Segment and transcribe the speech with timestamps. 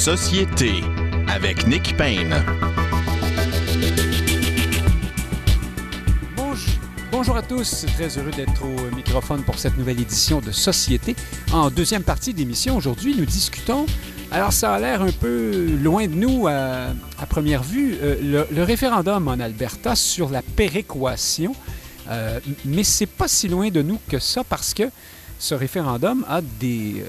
[0.00, 0.80] Société
[1.28, 2.34] avec Nick Payne.
[7.12, 11.14] Bonjour à tous, très heureux d'être au microphone pour cette nouvelle édition de Société.
[11.52, 13.84] En deuxième partie d'émission, aujourd'hui, nous discutons,
[14.30, 16.94] alors ça a l'air un peu loin de nous à,
[17.28, 21.54] première vue, euh, le, référendum en Alberta sur la péréquation,
[22.08, 24.84] euh, mais c'est pas si loin de nous que ça parce que
[25.38, 27.04] ce référendum a des euh,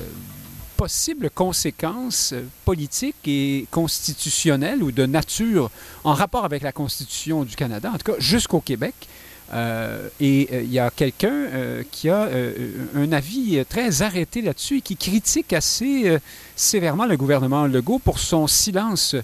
[0.82, 2.34] possibles conséquences
[2.66, 5.70] politiques et constitutionnelles ou de nature
[6.04, 8.96] en rapport avec la Constitution du Canada, en tout cas jusqu'au Québec.
[9.54, 11.50] Euh, et euh, il y a quelqu'un
[11.92, 12.28] qui a
[12.96, 16.18] un avis très arrêté là-dessus et qui critique assez
[16.56, 19.16] sévèrement le gouvernement Legault pour son silence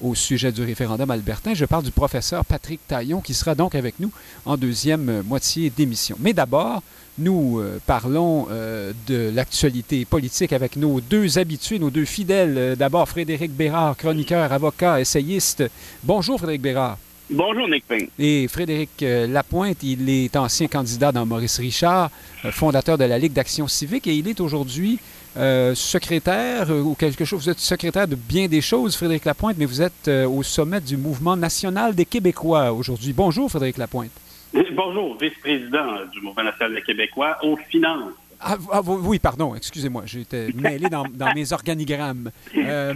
[0.00, 1.52] au sujet du référendum albertain.
[1.52, 4.10] Je parle du professeur Patrick Taillon qui sera donc avec nous
[4.46, 6.16] en deuxième moitié d'émission.
[6.20, 6.82] Mais d'abord,
[7.18, 12.54] nous euh, parlons euh, de l'actualité politique avec nos deux habitués, nos deux fidèles.
[12.56, 15.62] Euh, d'abord, Frédéric Bérard, chroniqueur, avocat, essayiste.
[16.02, 16.98] Bonjour, Frédéric Bérard.
[17.30, 18.08] Bonjour, Nick Payne.
[18.18, 22.10] Et Frédéric Lapointe, il est ancien candidat dans Maurice Richard,
[22.50, 24.98] fondateur de la Ligue d'action civique, et il est aujourd'hui
[25.34, 27.44] secrétaire ou quelque chose.
[27.44, 30.98] Vous êtes secrétaire de bien des choses, Frédéric Lapointe, mais vous êtes au sommet du
[30.98, 33.14] mouvement national des Québécois aujourd'hui.
[33.14, 34.10] Bonjour, Frédéric Lapointe.
[34.52, 38.12] Bonjour, vice-président du Mouvement national des Québécois aux finances.
[38.38, 42.30] Ah, ah oui, pardon, excusez-moi, j'étais mêlé dans, mes organigrammes.
[42.56, 42.92] Euh,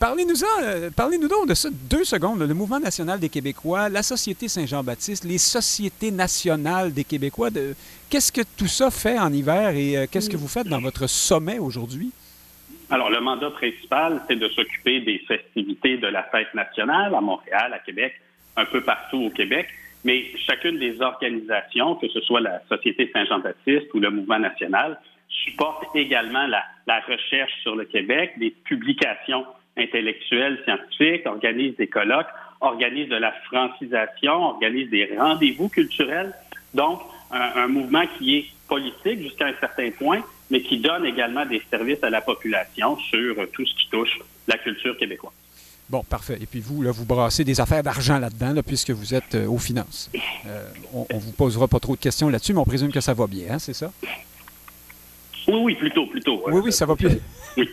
[0.00, 2.40] parlez-nous euh, parlez-nous donc de ça deux secondes.
[2.40, 7.50] Le Mouvement national des Québécois, la Société Saint-Jean-Baptiste, les sociétés nationales des Québécois.
[7.50, 7.74] De,
[8.10, 11.06] qu'est-ce que tout ça fait en hiver et euh, qu'est-ce que vous faites dans votre
[11.06, 12.10] sommet aujourd'hui?
[12.90, 17.72] Alors, le mandat principal, c'est de s'occuper des festivités de la fête nationale à Montréal,
[17.72, 18.20] à Québec,
[18.56, 19.68] un peu partout au Québec
[20.04, 25.84] mais chacune des organisations, que ce soit la Société Saint-Jean-Baptiste ou le Mouvement national, supporte
[25.94, 29.44] également la, recherche sur le Québec, des publications
[29.76, 32.26] intellectuelles, scientifiques, organise des colloques,
[32.60, 36.32] organise de la francisation, organise des rendez-vous culturels.
[36.74, 37.00] Donc,
[37.30, 41.62] un, un mouvement qui est politique jusqu'à un certain point, mais qui donne également des
[41.70, 45.37] services à la population sur tout ce qui touche la culture québécoise.
[45.90, 46.38] Bon, parfait.
[46.40, 49.46] Et puis vous, là, vous brassez des affaires d'argent là-dedans, là, puisque vous êtes euh,
[49.46, 50.10] aux finances.
[50.46, 53.14] Euh, on ne vous posera pas trop de questions là-dessus, mais on présume que ça
[53.14, 53.90] va bien, hein, c'est ça?
[55.46, 56.42] Oui, oui, plutôt, plutôt.
[56.46, 57.16] Oui, oui, ça va bien.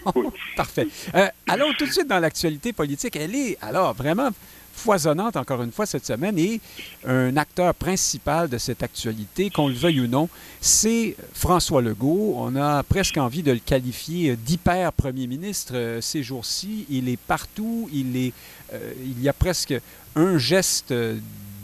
[0.56, 0.88] Parfait.
[1.14, 3.18] Euh, allons tout de suite dans l'actualité politique.
[3.18, 4.30] Elle est, alors, vraiment
[4.76, 6.38] foisonnante, encore une fois, cette semaine.
[6.38, 6.60] Et
[7.08, 10.30] un acteur principal de cette actualité, qu'on le veuille ou non,
[10.62, 12.36] c'est François Legault.
[12.38, 16.86] On a presque envie de le qualifier d'hyper premier ministre euh, ces jours-ci.
[16.90, 17.90] Il est partout.
[17.94, 18.34] Il, est,
[18.74, 19.74] euh, il y a presque
[20.16, 20.94] un geste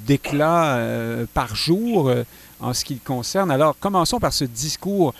[0.08, 2.12] d'éclat euh, par jour
[2.60, 3.52] en ce qui le concerne.
[3.52, 5.14] Alors, commençons par ce discours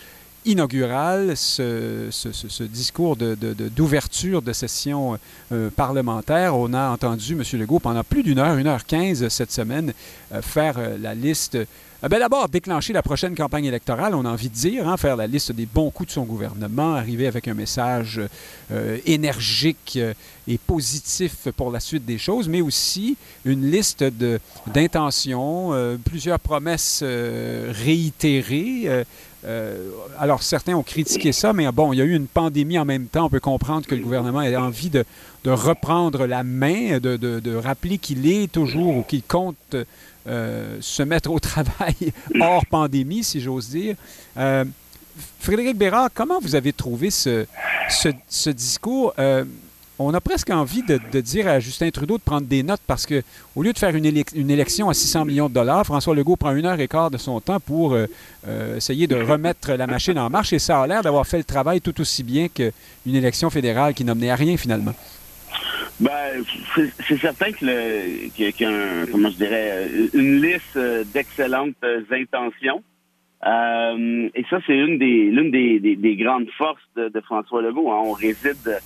[0.46, 5.19] inaugural, ce, discours d'ouverture de, de, session
[5.52, 6.56] euh, parlementaire.
[6.56, 7.44] On a entendu M.
[7.59, 9.94] Legault pendant plus d'une heure, une heure quinze cette semaine,
[10.34, 11.57] euh, faire euh, la liste.
[12.01, 15.28] Ben D'abord, déclencher la prochaine campagne électorale, on a envie de dire, hein, faire la
[15.28, 18.19] liste des bons coups de son gouvernement, arriver avec un message
[19.06, 20.00] énergique
[20.47, 24.03] et positif pour la suite des choses, mais aussi une liste
[24.66, 29.06] d'intentions, plusieurs promesses réitérées
[29.46, 32.85] euh, alors, certains ont critiqué ça, mais bon, il y a eu une pandémie en
[32.85, 33.25] même temps.
[33.25, 35.03] On peut comprendre que le gouvernement a envie de,
[35.46, 39.75] reprendre la main, de, rappeler qu'il est toujours ou qu'il compte
[40.28, 43.96] euh, se mettre au travail hors pandémie, si j'ose dire.
[44.38, 44.66] Euh,
[45.40, 47.46] Frédéric Bérard, comment vous avez trouvé ce
[48.50, 49.13] discours?
[50.01, 53.22] On a presque envie de, dire à Justin Trudeau de prendre des notes parce que
[53.56, 56.66] au lieu de faire une, élection à 600 millions de dollars, François Legault prend une
[56.66, 58.07] heure et quart de son temps pour euh,
[58.47, 61.44] euh, essayer de remettre la machine en marche et ça a l'air d'avoir fait le
[61.44, 62.72] travail tout aussi bien qu'une
[63.16, 64.94] élection fédérale qui n'emmenait à rien finalement.
[66.00, 66.44] Ben,
[67.07, 70.78] c'est certain qu'il y a, comment je dirais, une liste
[71.13, 71.75] d'excellentes
[72.12, 72.81] intentions.
[73.45, 77.92] Euh, et ça, c'est l'une des, grandes forces de, François Legault.
[77.92, 78.01] Hein.
[78.06, 78.80] On réside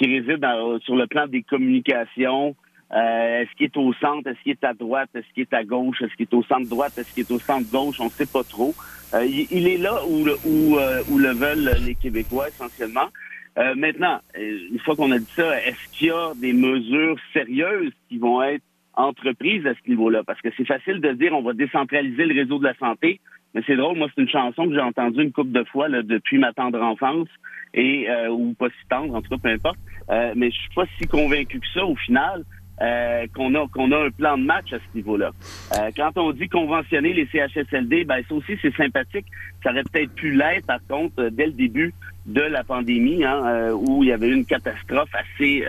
[0.00, 0.44] qui réside
[0.84, 2.56] sur le plan des communications.
[2.92, 4.26] Euh, est-ce qu'il est au centre?
[4.28, 5.10] Est-ce qu'il est à droite?
[5.14, 6.00] Est-ce qu'il est à gauche?
[6.00, 6.96] Est-ce qu'il est au centre droite?
[6.96, 8.00] Est-ce qu'il est au centre gauche?
[8.00, 8.74] On ne sait pas trop.
[9.12, 13.08] Euh, il, est là où le, où, euh, où le veulent les Québécois essentiellement.
[13.76, 18.16] maintenant, une fois qu'on a dit ça, est-ce qu'il y a des mesures sérieuses qui
[18.16, 18.64] vont être
[18.94, 20.22] entreprises à ce niveau-là?
[20.24, 23.20] Parce que c'est facile de dire on va décentraliser le réseau de la santé,
[23.52, 26.02] mais c'est drôle, moi, c'est une chanson que j'ai entendue une couple de fois là,
[26.02, 27.28] depuis ma tendre enfance,
[27.74, 29.78] et ou pas si tendre, en tout cas, peu importe.
[30.10, 32.44] Euh, mais je suis pas si convaincu que ça au final.
[32.82, 35.32] euh, qu'on a qu'on a un plan de match à ce niveau-là.
[35.76, 39.26] Euh, quand on dit conventionner les CHSLD, ben ça aussi c'est sympathique.
[39.62, 41.92] Ça aurait peut-être pu l'être par contre dès le début
[42.24, 45.62] de la pandémie, hein, où il y avait une catastrophe assez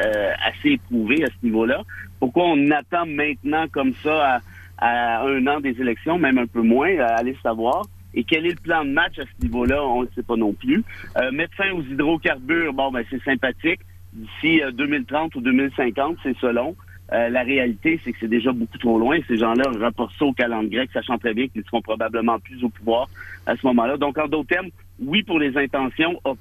[0.47, 1.83] assez éprouvée à ce niveau-là.
[2.17, 4.39] Pourquoi on attend maintenant comme ça
[4.77, 7.83] à, un an des élections, même un peu moins, à aller savoir?
[8.13, 9.83] Et quel est le plan de match à ce niveau-là?
[9.83, 10.83] On ne sait pas non plus.
[11.17, 13.79] Euh, mettre fin aux hydrocarbures, bon, ben c'est sympathique.
[14.13, 16.75] D'ici 2030 euh, ou 2050, c'est selon.
[17.13, 19.19] Euh, la réalité, c'est que c'est déjà beaucoup trop loin.
[19.27, 22.69] Ces gens-là rapportent ça au calendrier grec, sachant très bien qu'ils seront probablement plus au
[22.69, 23.09] pouvoir
[23.45, 23.97] à ce moment-là.
[23.97, 24.69] Donc, en d'autres termes,
[24.99, 26.33] oui pour les intentions, A+.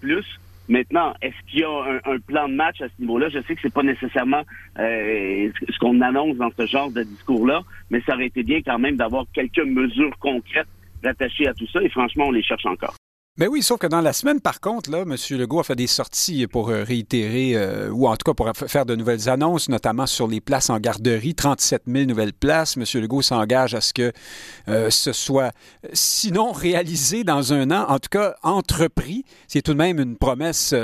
[0.68, 3.28] Maintenant, est-ce qu'il y a un, plan de match à ce niveau-là?
[3.30, 4.42] Je sais que c'est pas nécessairement
[4.78, 8.78] euh, ce qu'on annonce dans ce genre de discours-là, mais ça aurait été bien quand
[8.78, 10.68] même d'avoir quelques mesures concrètes
[11.02, 12.94] rattachées à tout ça, et franchement, on les cherche encore.
[13.40, 15.16] Mais oui, sauf que dans la semaine, par contre, là, M.
[15.30, 18.84] Legault a fait des sorties pour euh, réitérer, euh, ou en tout cas pour faire
[18.84, 22.76] de nouvelles annonces, notamment sur les places en garderie, 37 000 nouvelles places.
[22.76, 22.84] M.
[23.00, 24.12] Legault s'engage à ce que
[24.68, 25.52] euh, ce soit,
[25.94, 29.24] sinon réalisé dans un an, en tout cas entrepris.
[29.48, 30.74] C'est tout de même une promesse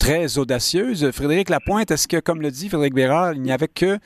[0.00, 1.12] très audacieuse.
[1.12, 4.00] Frédéric Lapointe, est-ce que, comme le dit Frédéric Bérard, il n'y avait que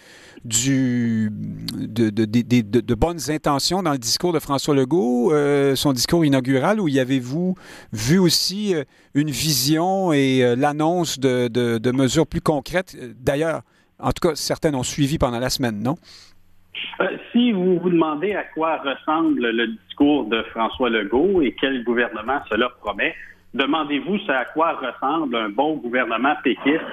[0.44, 5.32] du, de, de, bonnes intentions dans le discours de François Legault,
[5.74, 7.54] son discours inaugural, où y avez-vous
[7.92, 8.84] vu aussi euh,
[9.14, 12.96] une vision et euh, l'annonce de, mesures plus concrètes.
[13.20, 13.62] D'ailleurs,
[13.98, 15.96] en tout cas, certaines ont suivi pendant la semaine, non?
[17.00, 21.82] Euh, si vous vous demandez à quoi ressemble le discours de François Legault et quel
[21.82, 23.14] gouvernement cela promet,
[23.54, 26.84] demandez-vous à quoi ressemble un bon gouvernement péquiste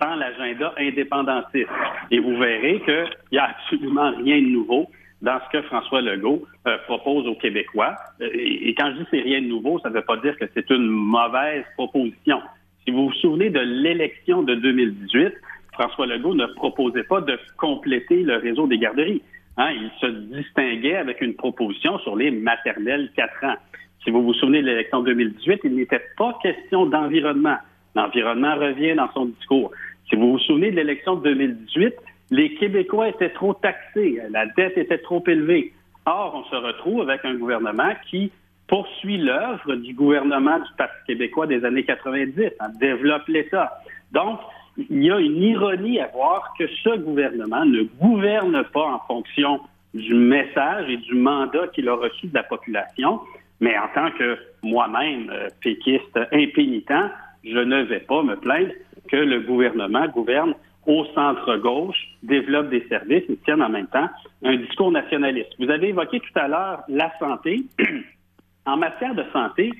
[0.00, 1.68] sans l'agenda indépendantiste.
[2.10, 4.90] Et vous verrez qu'il n'y a absolument rien de nouveau
[5.22, 7.94] dans ce que François Legault euh, propose aux Québécois.
[8.20, 10.46] Euh, et, quand je dis c'est rien de nouveau, ça ne veut pas dire que
[10.54, 12.40] c'est une mauvaise proposition.
[12.84, 15.32] Si vous vous souvenez de l'élection de 2018,
[15.72, 19.22] François Legault ne proposait pas de compléter le réseau des garderies.
[19.56, 23.56] Hein, il se distinguait avec une proposition sur les maternelles 4 ans.
[24.02, 27.56] Si vous vous souvenez de l'élection de 2018, il n'était pas question d'environnement.
[27.94, 29.70] L'environnement revient dans son discours.
[30.08, 31.94] Si vous vous souvenez de l'élection de 2018,
[32.30, 35.72] les Québécois étaient trop taxés, la dette était trop élevée.
[36.06, 38.30] Or, on se retrouve avec un gouvernement qui
[38.68, 43.80] poursuit l'œuvre du gouvernement du Parti québécois des années 90, hein, développe l'État.
[44.12, 44.38] Donc,
[44.76, 49.60] il y a une ironie à voir que ce gouvernement ne gouverne pas en fonction
[49.92, 53.20] du message et du mandat qu'il a reçu de la population,
[53.58, 57.10] mais en tant que moi-même, euh, péquiste impénitent,
[57.44, 58.72] je ne vais pas me plaindre
[59.08, 60.54] que le gouvernement gouverne
[60.86, 64.08] au centre-gauche, développe des services et tiennent en même temps
[64.42, 65.50] un discours nationaliste.
[65.58, 67.64] Vous avez évoqué tout à l'heure la santé.
[68.66, 69.72] en matière de santé,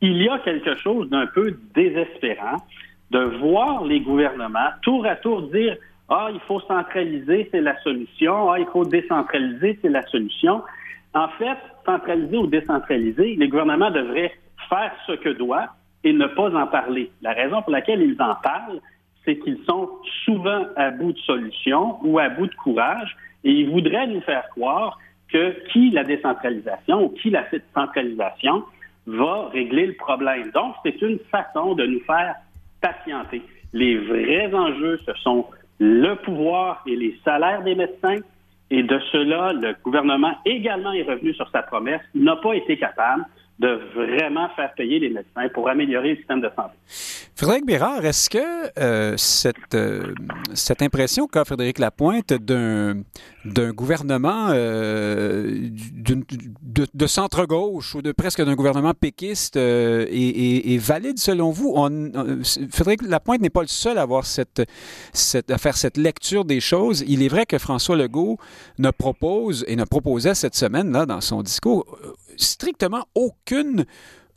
[0.00, 2.56] il y a quelque chose d'un peu désespérant
[3.10, 5.76] de voir les gouvernements tour à tour dire
[6.10, 8.50] ah, il faut centraliser, c'est la solution.
[8.50, 10.62] Ah, il faut décentraliser, c'est la solution.
[11.14, 14.32] En fait, centraliser ou décentraliser, les gouvernements devraient
[14.70, 15.66] faire ce que doit
[16.04, 17.10] et ne pas en parler.
[17.22, 18.80] La raison pour laquelle ils en parlent,
[19.24, 19.90] c'est qu'ils sont
[20.24, 24.48] souvent à bout de solutions ou à bout de courage et ils voudraient nous faire
[24.50, 24.98] croire
[25.32, 27.44] que qui la décentralisation ou qui la
[27.74, 28.64] centralisation
[29.06, 30.50] va régler le problème.
[30.52, 32.34] Donc, c'est une façon de nous faire
[32.80, 33.42] patienter.
[33.72, 35.46] Les vrais enjeux, ce sont
[35.78, 38.20] le pouvoir et les salaires des médecins.
[38.70, 43.24] Et de cela, le gouvernement également est revenu sur sa promesse, n'a pas été capable
[43.58, 46.76] de vraiment faire payer les médecins pour améliorer le système de santé.
[47.34, 50.14] Frédéric Bérard, est-ce que euh, cette, euh,
[50.54, 53.02] cette impression qu'a Frédéric Lapointe d'un,
[53.54, 61.72] d'un gouvernement euh, de, centre-gauche ou de presque d'un gouvernement péquiste est, valide selon vous?
[61.74, 64.62] On, Frédéric Lapointe n'est pas le seul à, avoir cette,
[65.12, 67.04] cette, à faire cette lecture des choses.
[67.06, 68.38] Il est vrai que François Legault
[68.78, 71.98] ne propose et ne proposait cette semaine, là, dans son discours,
[72.36, 73.84] strictement aucune euh,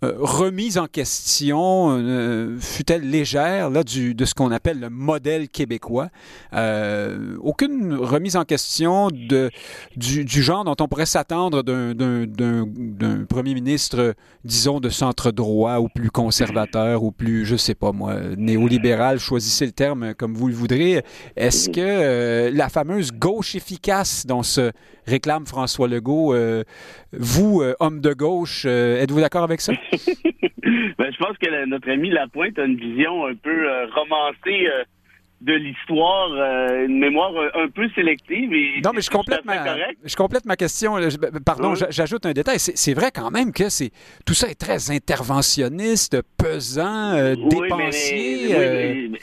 [0.03, 6.09] remise en question, euh, fut-elle légère, là, du, de ce qu'on appelle le modèle québécois?
[6.53, 9.51] Euh, aucune remise en question de,
[9.95, 15.87] du, du genre dont on pourrait s'attendre d'un premier ministre, disons, de centre droit ou
[15.87, 20.55] plus conservateur ou plus, je sais pas moi, néolibéral, choisissez le terme comme vous le
[20.55, 21.03] voudrez.
[21.35, 24.71] Est-ce que la fameuse gauche efficace dont se
[25.05, 26.35] réclame François Legault,
[27.13, 29.73] vous, homme de gauche, êtes-vous d'accord avec ça?
[30.97, 34.83] ben, je pense que notre ami Lapointe a une vision un peu euh, romancée euh,
[35.41, 38.53] de l'histoire, euh, une mémoire un peu sélective.
[38.53, 40.95] Et non, mais je complète, ma, je complète ma question.
[40.95, 42.59] Ben, pardon, j'ajoute un détail.
[42.59, 43.91] C'est vrai quand même que c'est
[44.25, 48.49] tout ça est très interventionniste, pesant, dépensier.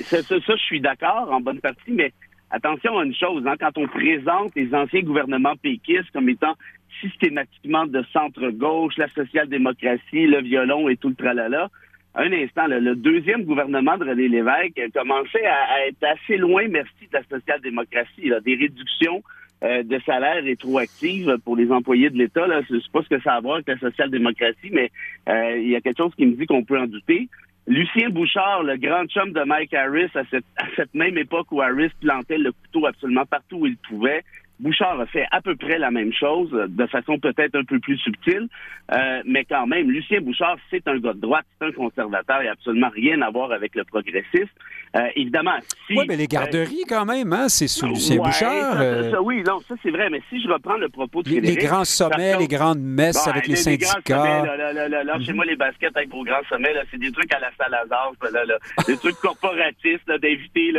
[0.04, 2.12] ça, je suis d'accord en bonne partie, mais
[2.50, 6.54] attention à une chose, hein, quand on présente les anciens gouvernements péquistes comme étant
[7.00, 11.68] systématiquement de centre-gauche, la social-démocratie, le violon et tout le tralala,
[12.14, 17.06] un instant, le deuxième gouvernement de René Lévesque commençait à, à être assez loin, merci,
[17.12, 18.32] de la social-démocratie.
[18.44, 19.22] Des réductions
[19.64, 22.46] euh, de salaire rétroactive pour les employés de l'État.
[22.46, 24.90] Là, sais pas ce que ça a à voir avec la social-démocratie, mais
[25.28, 27.28] euh, il y a quelque chose qui me dit qu'on peut en douter.
[27.68, 32.38] Lucien Bouchard, le grand chum de Mike Harris, à cette, même époque où Harris plantait
[32.38, 34.24] le couteau absolument partout où il pouvait,
[34.60, 37.96] Bouchard a fait à peu près la même chose, de façon peut-être un peu plus
[37.98, 38.48] subtile,
[38.92, 42.46] euh, mais quand même, Lucien Bouchard, c'est un gars de droite, c'est un conservateur, il
[42.46, 44.50] n'a absolument rien à voir avec le progressiste.
[44.96, 45.94] Euh, évidemment, si...
[45.96, 48.80] Oui, mais les garderies, quand même, hein, c'est sous Lucien Bouchard.
[48.80, 49.20] Euh.
[49.22, 52.36] oui, non, ça c'est vrai, mais si je reprends le propos de Les, grands sommets,
[52.38, 54.44] les grandes messes avec les, syndicats...
[54.44, 58.12] là, chez moi, les baskets avec vos grands sommets, c'est des trucs à la Salazar,
[58.32, 58.42] là,
[58.86, 60.72] des trucs corporatistes, d'inviter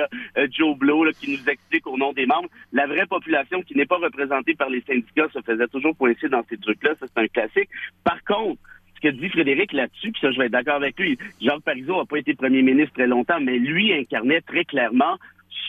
[0.51, 2.49] Joe Blow qui nous explique au nom des membres.
[2.73, 6.43] La vraie population qui n'est pas représenté par les syndicats se faisait toujours pointer dans
[6.49, 6.95] ces trucs-là.
[6.99, 7.69] Ça, c'est un classique.
[8.03, 8.59] Par contre,
[8.95, 11.99] ce que dit Frédéric là-dessus, puis ça, je vais être d'accord avec lui, Jacques Parizeau
[11.99, 15.17] n'a pas été premier ministre très longtemps, mais lui incarnait très clairement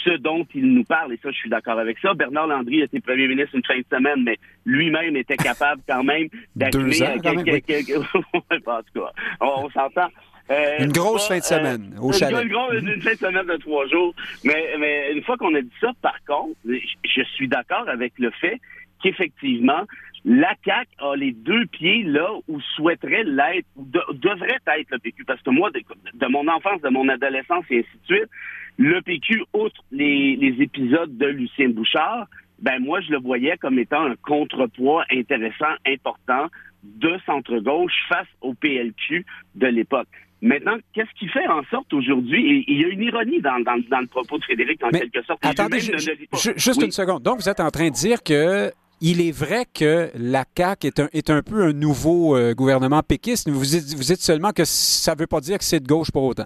[0.04, 2.14] ce dont il nous parle, et ça, je suis d'accord avec ça.
[2.14, 6.28] Bernard Landry était premier ministre une fin de semaine, mais lui-même était capable quand même
[6.56, 7.02] d'allumer...
[7.02, 7.90] à quelques...
[8.34, 10.08] en tout cas, on s'entend.
[10.50, 12.42] Euh, une grosse fin de semaine au chalet.
[12.42, 14.14] Une, grosse, une fin de semaine de trois jours.
[14.44, 18.30] Mais, mais une fois qu'on a dit ça, par contre, je suis d'accord avec le
[18.32, 18.60] fait
[19.02, 19.84] qu'effectivement,
[20.24, 25.24] la CAQ a les deux pieds là où souhaiterait l'être, ou devrait être le PQ.
[25.24, 28.30] Parce que moi, de, mon enfance, de mon adolescence et ainsi de suite,
[28.76, 32.26] le PQ, outre les, les épisodes de Lucien Bouchard,
[32.58, 36.48] ben moi, je le voyais comme étant un contrepoids intéressant, important
[36.82, 40.08] de centre-gauche face au PLQ de l'époque.
[40.42, 44.00] Maintenant, qu'est-ce qui fait en sorte aujourd'hui, il y a une ironie dans, dans, dans
[44.00, 45.44] le propos de Frédéric, en quelque sorte.
[45.44, 47.22] Attendez, juste une seconde.
[47.22, 51.00] Donc, vous êtes en train de dire que il est vrai que la CAQ est
[51.00, 53.48] un, est un peu un nouveau euh, gouvernement péquiste.
[53.48, 56.10] Vous dites, vous dites seulement que ça ne veut pas dire que c'est de gauche
[56.10, 56.44] pour autant.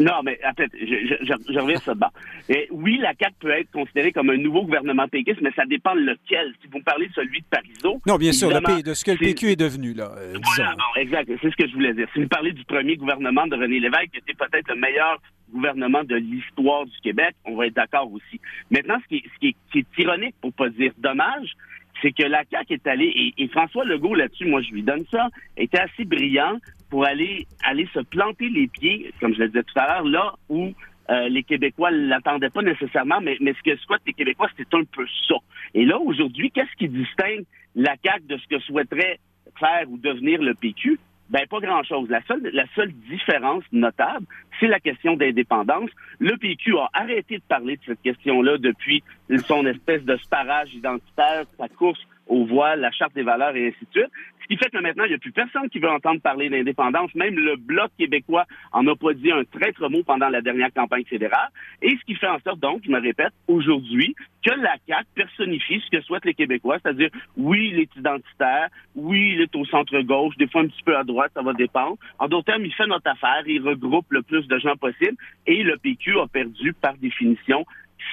[0.00, 2.10] Non, mais attends, je, je, je, reviens sur ça.
[2.48, 5.94] Et oui, la CAQ peut être considérée comme un nouveau gouvernement péquiste, mais ça dépend
[5.94, 6.54] de lequel.
[6.62, 8.00] Si vous me parlez de celui de Parizeau...
[8.06, 10.12] Non, bien sûr, de ce que le PQ est, devenu, là.
[10.16, 11.30] Euh, voilà, exact.
[11.42, 12.06] C'est ce que je voulais dire.
[12.12, 15.20] Si vous parlez du premier gouvernement de René Lévesque, qui était peut-être le meilleur
[15.52, 18.40] gouvernement de l'histoire du Québec, on va être d'accord aussi.
[18.70, 21.54] Maintenant, ce qui, ce qui, est, qui est ironique, pour pas dire dommage,
[22.02, 25.28] c'est que la CAQ est allée, et, François Legault là-dessus, moi je lui donne ça,
[25.56, 26.58] était assez brillant
[26.90, 30.34] pour aller aller se planter les pieds, comme je le disais tout à l'heure, là
[30.48, 30.72] où
[31.10, 34.84] euh, les Québécois l'attendaient pas nécessairement, mais, mais ce que souhaitent les Québécois, c'est un
[34.84, 35.36] peu ça.
[35.74, 39.18] Et là, aujourd'hui, qu'est-ce qui distingue la CAQ de ce que souhaiterait
[39.58, 40.98] faire ou devenir le PQ?
[41.30, 42.08] Ben, pas grand-chose.
[42.08, 44.26] La seule, la seule différence notable,
[44.58, 45.90] c'est la question d'indépendance.
[46.18, 49.02] Le PQ a arrêté de parler de cette question-là depuis
[49.46, 53.84] son espèce de sparage identitaire, sa course aux voiles, la charte des valeurs et ainsi
[53.84, 54.12] de suite.
[54.42, 57.14] Ce qui fait que maintenant, il n'y a plus personne qui veut entendre parler d'indépendance.
[57.14, 61.04] Même le Bloc québécois en a pas dit un traître mot pendant la dernière campagne
[61.04, 61.50] fédérale.
[61.82, 65.82] Et ce qui fait en sorte, donc, je me répète, aujourd'hui, que la CAQ personnifie
[65.84, 70.36] ce que souhaitent les Québécois, c'est-à-dire, oui, il est identitaire, oui, il est au centre-gauche,
[70.38, 71.98] des fois un petit peu à droite, ça va dépendre.
[72.18, 75.16] En d'autres termes, il fait notre affaire, il regroupe le plus de gens possible,
[75.46, 77.66] et le PQ a perdu, par définition,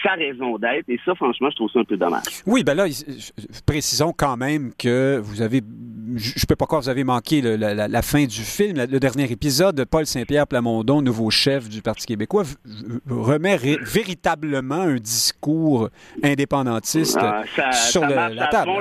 [0.03, 0.87] sa raison d'être.
[0.87, 2.23] Et ça, franchement, je trouve ça un peu dommage.
[2.45, 2.85] Oui, ben là,
[3.65, 5.61] précisons quand même que vous avez,
[6.15, 9.31] je ne peux pas croire que vous avez manqué la, fin du film, le dernier
[9.31, 12.43] épisode de Paul Saint-Pierre Plamondon, nouveau chef du Parti québécois,
[13.09, 15.89] remet véritablement un discours
[16.23, 18.71] indépendantiste ah, sur la table.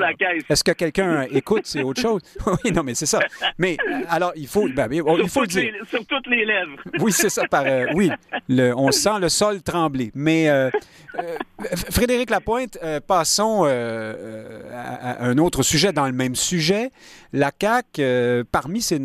[0.49, 2.21] Est-ce que quelqu'un écoute, c'est autre chose?
[2.65, 3.21] oui, non, mais c'est ça.
[3.59, 3.77] Mais
[4.09, 5.73] alors, il faut, ben, il faut le dire.
[5.89, 6.77] sur toutes les lèvres.
[7.01, 7.47] oui, c'est ça.
[7.49, 8.11] Par, euh, oui,
[8.77, 10.11] on sent le sol trembler.
[10.15, 10.71] Mais euh,
[11.19, 11.37] euh,
[11.91, 16.91] Frédéric Lapointe, euh, passons euh, à, un autre sujet dans le même sujet.
[17.33, 19.01] La CAQ, parmi ces,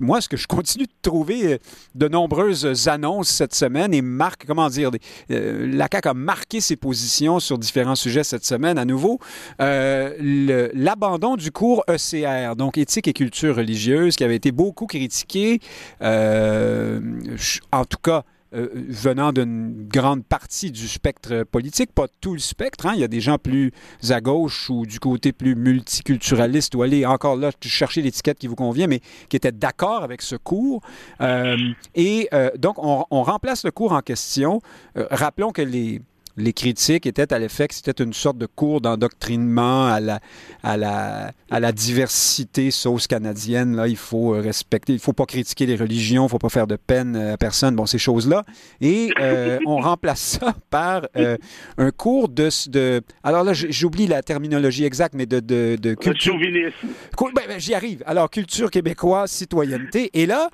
[0.00, 1.60] moi, ce que je continue de trouver
[1.94, 4.90] de nombreuses annonces cette semaine et marque, comment dire,
[5.28, 9.20] la CAQ a marqué ses positions sur différents sujets cette semaine à nouveau.
[9.58, 15.60] L'abandon du cours ECR, donc éthique et culture religieuse, qui avait été beaucoup critiqué,
[16.00, 22.86] en tout cas euh, venant d'une grande partie du spectre politique, pas tout le spectre.
[22.86, 22.92] Hein.
[22.94, 23.72] Il y a des gens plus
[24.10, 28.54] à gauche ou du côté plus multiculturaliste ou aller encore là chercher l'étiquette qui vous
[28.54, 30.82] convient, mais qui étaient d'accord avec ce cours.
[31.20, 31.56] Euh,
[31.94, 34.60] et euh, donc, on, remplace le cours en question.
[34.94, 36.02] rappelons que les
[36.36, 40.20] les critiques étaient à l'effet que c'était une sorte de cours d'endoctrinement à la,
[40.62, 43.76] à, la, à la diversité sauce canadienne.
[43.76, 46.76] Là, il faut respecter, il faut pas critiquer les religions, il faut pas faire de
[46.76, 48.44] peine à personne, bon, ces choses-là.
[48.80, 51.36] Et euh, on remplace ça par euh,
[51.78, 53.00] un cours de, de...
[53.22, 56.36] Alors là, j'oublie la terminologie exacte, mais de, de, de culture...
[56.36, 58.02] Ben, ben, J'y arrive.
[58.06, 60.10] Alors, culture québécoise, citoyenneté.
[60.14, 60.50] Et là,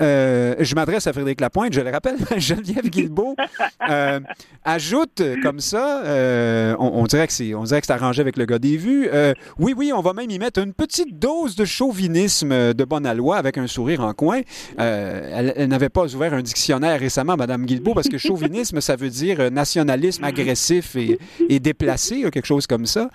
[0.00, 3.36] euh, je m'adresse à Frédéric Lapointe, je le rappelle, Geneviève Guilbeault
[4.64, 8.36] ajoute euh, comme ça, euh, on, dirait que c'est, on dirait que c'est arrangé avec
[8.36, 9.08] le gars des vues.
[9.12, 13.06] Euh, oui, oui, on va même y mettre une petite dose de chauvinisme de bonne
[13.06, 14.40] aloi avec un sourire en coin.
[14.78, 19.50] elle, n'avait pas ouvert un dictionnaire récemment, Madame Guilbeault, parce que chauvinisme, ça veut dire
[19.50, 23.08] nationalisme agressif et, et déplacé, quelque chose comme ça.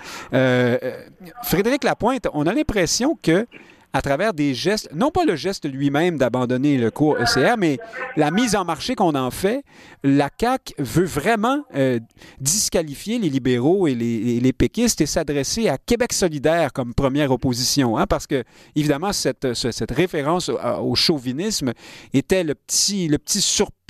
[1.44, 3.46] Frédéric Lapointe, on a l'impression que
[3.94, 7.80] à travers des gestes, non pas le geste lui-même d'abandonner le cours ECR, mais
[8.16, 9.64] la mise en marché qu'on en fait,
[10.04, 12.00] la CAQ veut vraiment euh,
[12.40, 18.08] disqualifier les libéraux et les, péquistes et s'adresser à Québec solidaire comme première opposition, hein,
[18.08, 18.44] parce que,
[18.76, 21.74] évidemment, cette, cette référence au, chauvinisme
[22.14, 23.42] était le petit, le petit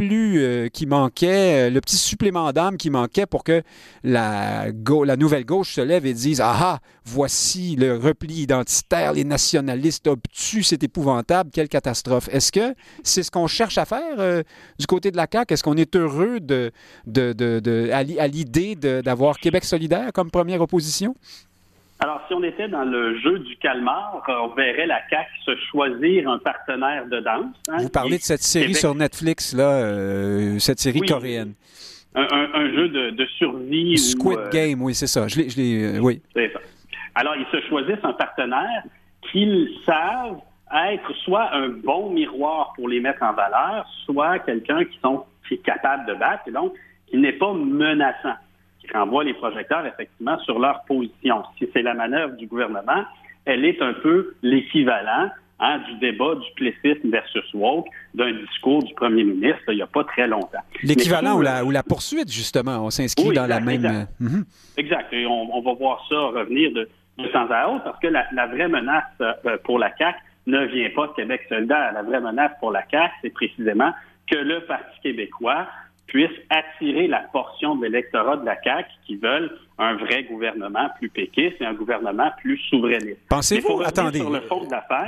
[0.02, 3.64] euh, qui manquait, euh, le petit supplément d'âme qui manquait pour que
[4.04, 4.72] la,
[5.18, 10.64] nouvelle gauche se lève et dise, ah ah, voici le repli identitaire, les nationalistes obtus,
[10.64, 12.30] c'est épouvantable, quelle catastrophe.
[12.32, 14.44] Est-ce que c'est ce qu'on cherche à faire euh,
[14.80, 15.54] du côté de la CAQ?
[15.54, 16.72] Est-ce qu'on est heureux de,
[17.92, 21.16] à l'idée d'avoir Québec solidaire comme première opposition?
[22.00, 26.30] Alors, si on était dans le jeu du calmar, on verrait la CAQ se choisir
[26.30, 27.56] un partenaire de danse.
[27.70, 31.54] Hein, Vous parlez de cette série sur Netflix, là, euh, cette série coréenne.
[32.14, 33.98] Un, jeu de, survie.
[33.98, 35.28] Squid euh, Game, oui, c'est ça.
[35.28, 36.22] Je l'ai, oui.
[36.36, 36.60] C'est ça.
[37.16, 38.84] Alors, ils se choisissent un partenaire
[39.32, 40.40] qu'ils savent
[40.74, 45.58] être soit un bon miroir pour les mettre en valeur, soit quelqu'un qui, sont, est
[45.58, 46.74] capable de battre et donc
[47.10, 48.36] qui n'est pas menaçant,
[48.88, 51.44] qui renvoie les projecteurs effectivement sur leur position.
[51.58, 53.04] Si c'est la manœuvre du gouvernement,
[53.46, 55.30] elle est un peu l'équivalent
[55.60, 59.88] hein, du débat du plessisme versus woke d'un discours du premier ministre il n'y a
[59.88, 60.60] pas très longtemps.
[60.84, 63.86] L'équivalent ou la, ou la, poursuite, justement, on s'inscrit dans la même...
[63.86, 64.46] Exact, mhm.
[64.78, 65.14] exact.
[65.14, 68.48] Et on, on, va voir ça revenir de, de temps à autre, parce que la,
[68.48, 70.18] vraie menace euh, pour la CAQ
[70.48, 71.92] ne vient pas de Québec solidaire.
[71.94, 73.92] La vraie menace pour la CAQ, c'est précisément
[74.30, 75.68] que le Parti québécois
[76.08, 81.10] puisse attirer la portion de l'électorat de la CAQ qui veulent un vrai gouvernement plus
[81.10, 83.20] péquiste et un gouvernement plus souverainiste.
[83.30, 84.24] Pensez-vous, attendez,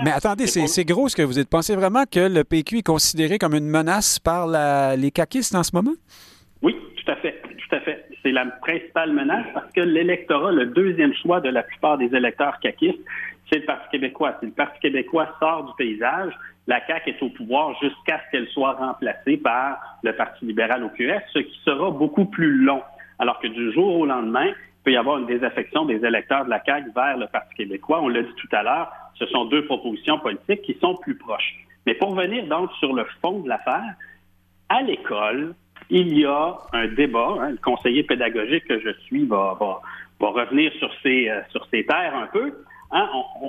[0.04, 1.50] mais attendez, c'est gros ce que vous dites.
[1.50, 4.48] Pensez vraiment que le PQ est considéré comme une menace par
[4.96, 5.96] les caquistes en ce moment?
[6.62, 10.68] Oui, tout à fait, tout à fait c'est la principale menace parce que l'électorat, le
[10.68, 13.00] deuxième choix de la plupart des électeurs caquistes,
[13.52, 14.36] c'est le Parti québécois.
[14.40, 16.34] Si le Parti québécois sort du paysage,
[16.70, 20.90] la CAQ est au pouvoir jusqu'à ce qu'elle soit remplacée par le Parti libéral au
[20.90, 22.84] QS, ce qui sera beaucoup plus long.
[23.18, 26.52] Alors que du jour au lendemain, il peut y avoir une désaffection des électeurs de
[26.52, 28.02] la CAQ vers le Parti québécois.
[28.04, 31.56] On l'a dit tout à l'heure, ce sont deux propositions politiques qui sont plus proches.
[31.88, 33.96] Mais pour venir donc sur le fond de l'affaire,
[34.70, 35.56] à l'école,
[35.90, 37.36] il y a un débat.
[37.42, 39.58] Hein, le conseiller pédagogique que je suis va,
[40.20, 42.54] revenir sur ces, euh, sur terres un peu.
[42.92, 43.08] Hein,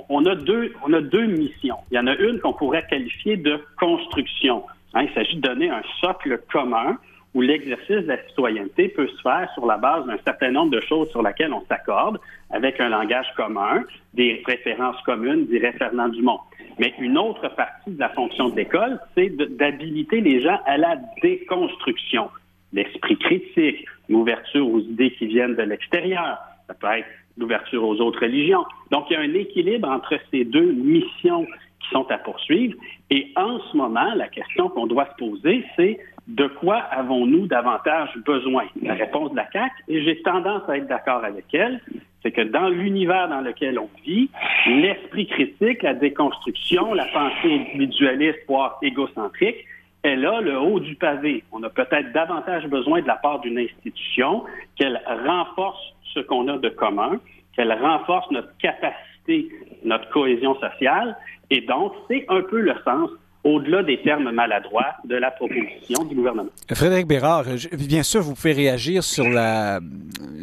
[0.09, 1.77] on, a deux, on a deux missions.
[1.89, 4.63] Il y en a une qu'on pourrait qualifier de construction.
[4.93, 6.97] Hein, il s'agit de donner un socle commun
[7.33, 10.81] où l'exercice de la citoyenneté peut se faire sur la base d'un certain nombre de
[10.81, 16.39] choses sur lesquelles on s'accorde, avec un langage commun, des références communes, dirait Fernand Dumont.
[16.77, 20.97] Mais une autre partie de la fonction de l'école, c'est d'habiliter les gens à la
[21.21, 22.29] déconstruction,
[22.73, 26.37] l'esprit critique, l'ouverture aux idées qui viennent de l'extérieur.
[26.67, 28.65] Ça peut être l'ouverture aux autres religions.
[28.91, 32.75] Donc, il y a un équilibre entre ces deux missions qui sont à poursuivre.
[33.09, 38.09] Et en ce moment, la question qu'on doit se poser, c'est de quoi avons-nous davantage
[38.25, 38.65] besoin?
[38.81, 41.81] La réponse de la CAQ, et j'ai tendance à être d'accord avec elle,
[42.21, 44.29] c'est que dans l'univers dans lequel on vit,
[44.67, 49.65] l'esprit critique, la déconstruction, la pensée individualiste, voire égocentrique,
[50.03, 51.43] est là le haut du pavé.
[51.51, 54.43] On a peut-être davantage besoin de la part d'une institution
[54.75, 55.81] qu'elle renforce
[56.13, 57.19] ce qu'on a de commun,
[57.55, 59.49] qu'elle renforce notre capacité,
[59.83, 61.15] notre cohésion sociale.
[61.49, 63.09] Et donc, c'est un peu le sens
[63.43, 66.49] au-delà des termes maladroits de la proposition du gouvernement.
[66.71, 67.45] Frédéric Bérard,
[67.77, 69.79] bien sûr, vous pouvez réagir sur la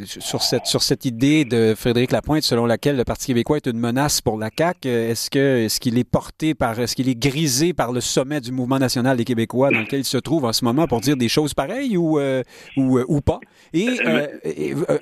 [0.05, 3.79] sur cette sur cette idée de Frédéric Lapointe selon laquelle le Parti québécois est une
[3.79, 4.89] menace pour la CAQ.
[4.89, 8.53] Est-ce que est-ce qu'il est porté par est-ce qu'il est grisé par le sommet du
[8.53, 11.29] mouvement national des Québécois dans lequel il se trouve en ce moment pour dire des
[11.29, 12.43] choses pareilles ou euh,
[12.77, 13.41] ou, euh, ou pas?
[13.73, 14.27] Et, euh,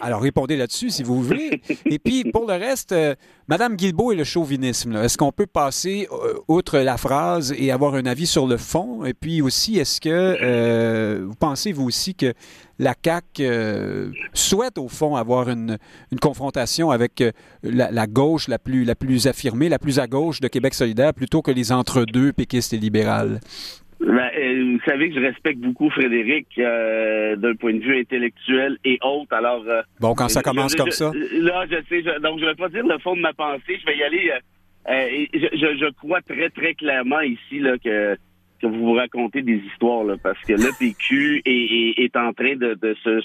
[0.01, 1.63] alors répondez là-dessus si vous voulez.
[1.87, 2.95] Et puis pour le reste,
[3.49, 7.95] Madame Guilbeault et le chauvinisme, est-ce qu'on peut passer euh, outre la phrase et avoir
[7.95, 9.05] un avis sur le fond?
[9.05, 12.35] Et puis aussi, est-ce que euh, vous pensez, vous aussi, que
[12.81, 15.79] la CAQ euh, souhaite, au fond, avoir une,
[16.21, 17.23] confrontation avec
[17.63, 21.41] la, gauche la plus, la plus affirmée, la plus à gauche de Québec solidaire, plutôt
[21.41, 23.39] que les entre-deux péquistes et libérales?
[24.01, 28.77] Ben, euh, vous savez que je respecte beaucoup Frédéric euh, d'un point de vue intellectuel
[28.85, 29.33] et autre.
[29.35, 31.13] Alors euh, bon, quand ça commence comme ça.
[31.15, 32.03] Là, je sais.
[32.21, 33.79] donc, je vais pas dire le fond de ma pensée.
[33.81, 34.31] Je vais y aller.
[35.33, 38.17] Je, je, crois très très clairement ici là que
[38.61, 42.57] que vous vous racontez des histoires là, parce que le PQ est, est, en train
[42.57, 43.21] de, de se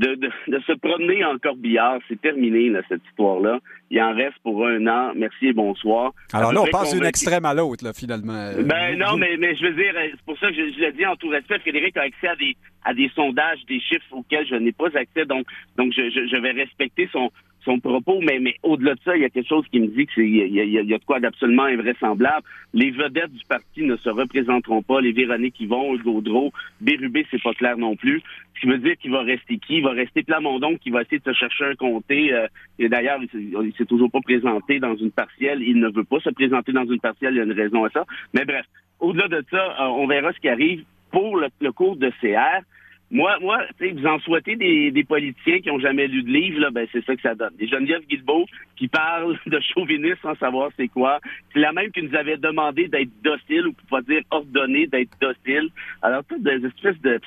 [0.00, 0.14] de,
[0.48, 1.98] de, se promener en corbillard.
[2.08, 3.58] C'est terminé, là, cette histoire-là.
[3.90, 5.12] Il en reste pour un an.
[5.14, 6.12] Merci et bonsoir.
[6.32, 8.50] Alors là, on passe d'une extrême à l'autre, là, finalement.
[8.64, 11.04] Ben non, mais, mais je veux dire, c'est pour ça que je, je le dis
[11.04, 11.58] en tout respect.
[11.58, 15.26] Frédéric a accès à des, à des sondages, des chiffres auxquels je n'ai pas accès.
[15.26, 17.30] Donc, donc je, je, je vais respecter son,
[17.64, 20.06] son propos, mais, mais au-delà de ça, il y a quelque chose qui me dit
[20.06, 22.46] qu'il y, y, y, a de quoi d'absolument invraisemblable.
[22.72, 25.00] Les vedettes du parti ne se représenteront pas.
[25.00, 28.22] Les Véronique Yvon, Gaudreau, Bérubé, c'est pas clair non plus.
[28.54, 29.76] Ce qui veut dire qu'il va rester qui?
[29.78, 32.32] Il va rester Plamondon qui va essayer de se chercher un comté.
[32.32, 32.46] Euh,
[32.78, 35.62] et d'ailleurs, il s'est toujours pas présenté dans une partielle.
[35.62, 37.34] Il ne veut pas se présenter dans une partielle.
[37.34, 38.04] Il y a une raison à ça.
[38.34, 38.64] Mais bref,
[39.00, 42.64] au-delà de ça, euh, on verra ce qui arrive pour le, le cours de CR.
[43.12, 46.70] Moi, moi, vous en souhaitez des, des politiciens qui ont jamais lu de livre, là,
[46.70, 47.54] ben c'est ça que ça donne.
[47.58, 48.46] Des Geneviève Guilbeault
[48.76, 51.18] qui parlent de chauvinisme sans savoir c'est quoi.
[51.52, 55.10] C'est la même qui nous avait demandé d'être docile, ou pour pas dire ordonné d'être
[55.20, 55.70] docile.
[56.02, 57.20] Alors, toutes des espèces de,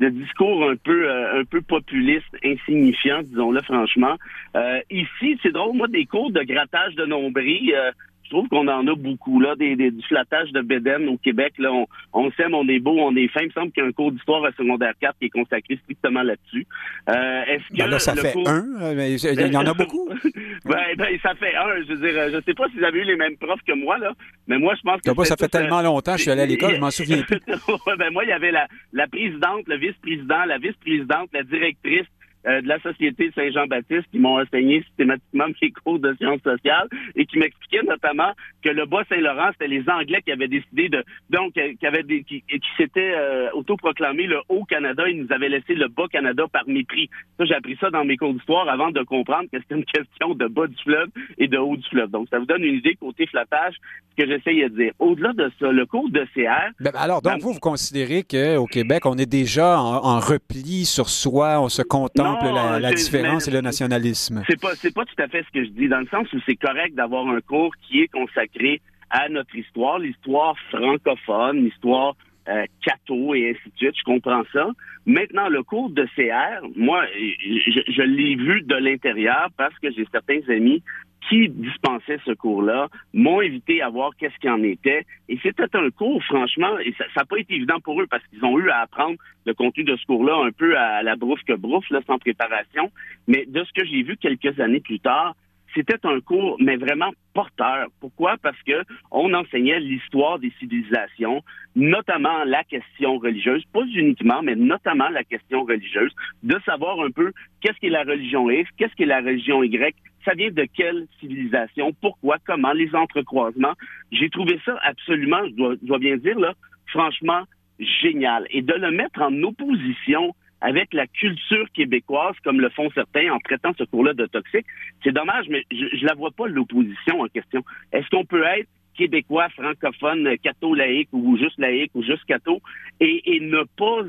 [0.00, 4.16] de discours un peu euh, un peu populistes, insignifiants, disons-le franchement.
[4.54, 7.90] Euh, ici, c'est drôle, moi, des cours de grattage de nombril, euh,
[8.32, 11.52] trouve qu'on en a beaucoup, là, des, des, du flattage de Béden au Québec.
[11.58, 13.42] Là, on, on s'aime, on est beau, on est fin.
[13.42, 15.78] Il me semble qu'il y a un cours d'histoire à secondaire 4 qui est consacré
[15.82, 16.66] strictement là-dessus.
[17.08, 20.08] Euh, est-ce que ben là, ça fait un, euh, il y en a beaucoup.
[20.64, 21.82] ben, ben, ça fait un.
[21.82, 23.98] Je veux dire, je sais pas si vous avez eu les mêmes profs que moi,
[23.98, 24.12] là,
[24.46, 25.10] mais moi, je pense que.
[25.10, 27.40] Pas, ça fait tellement longtemps que je suis allé à l'école, je m'en souviens plus.
[27.46, 32.06] ben, moi, il y avait la, la présidente, le vice-président, la vice-présidente, la directrice,
[32.46, 37.26] euh, de la Société Saint-Jean-Baptiste qui m'ont enseigné systématiquement mes cours de sciences sociales et
[37.26, 41.04] qui m'expliquaient notamment que le Bas-Saint-Laurent, c'était les Anglais qui avaient décidé de...
[41.30, 45.08] Donc, euh, qui avaient des, qui, qui s'étaient euh, autoproclamé le Haut-Canada.
[45.08, 47.08] Ils nous avaient laissé le Bas-Canada par mépris.
[47.38, 50.34] Ça, j'ai appris ça dans mes cours d'histoire avant de comprendre que c'était une question
[50.34, 52.10] de bas du fleuve et de haut du fleuve.
[52.10, 53.74] Donc, ça vous donne une idée côté flattage,
[54.10, 54.92] ce que j'essayais de dire.
[54.98, 56.72] Au-delà de ça, le cours de CR...
[56.80, 61.08] Ben, alors, donc, ben, vous, vous considérez qu'au Québec, on est déjà en, repli sur
[61.08, 62.31] soi, on se contente
[62.80, 64.42] la, différence et le nationalisme.
[64.48, 66.38] C'est pas, c'est pas tout à fait ce que je dis, dans le sens où
[66.46, 72.14] c'est correct d'avoir un cours qui est consacré à notre histoire, l'histoire francophone, l'histoire
[72.48, 73.94] euh, catho et ainsi de suite.
[73.98, 74.68] Je comprends ça.
[75.06, 80.06] Maintenant, le cours de CR, moi, je, je l'ai vu de l'intérieur parce que j'ai
[80.10, 80.82] certains amis
[81.28, 85.06] qui dispensait ce cours-là m'ont invité à voir qu'est-ce qu'il en était.
[85.28, 88.44] Et c'était un cours, franchement, et ça n'a pas été évident pour eux parce qu'ils
[88.44, 91.54] ont eu à apprendre le contenu de ce cours-là un peu à la brouffe que
[91.54, 92.90] brouffe, sans préparation.
[93.28, 95.34] Mais de ce que j'ai vu quelques années plus tard,
[95.74, 97.88] c'était un cours, mais vraiment porteur.
[98.00, 98.36] Pourquoi?
[98.42, 101.42] Parce que on enseignait l'histoire des civilisations,
[101.74, 107.32] notamment la question religieuse, pas uniquement, mais notamment la question religieuse, de savoir un peu
[107.60, 111.92] qu'est-ce qu'est la religion X, qu'est-ce qu'est la religion Y, ça vient de quelle civilisation,
[112.00, 113.74] pourquoi, comment, les entrecroisements.
[114.12, 116.54] J'ai trouvé ça absolument, je dois, dois bien dire, là,
[116.86, 117.42] franchement,
[117.78, 118.46] génial.
[118.50, 123.38] Et de le mettre en opposition avec la culture québécoise, comme le font certains en
[123.40, 124.66] traitant ce cours-là de toxique.
[125.02, 127.62] C'est dommage, mais je, je la vois pas l'opposition en question.
[127.92, 132.60] Est-ce qu'on peut être québécois, francophone, catho-laïque ou juste laïque ou juste catho
[133.00, 134.02] et, et ne pas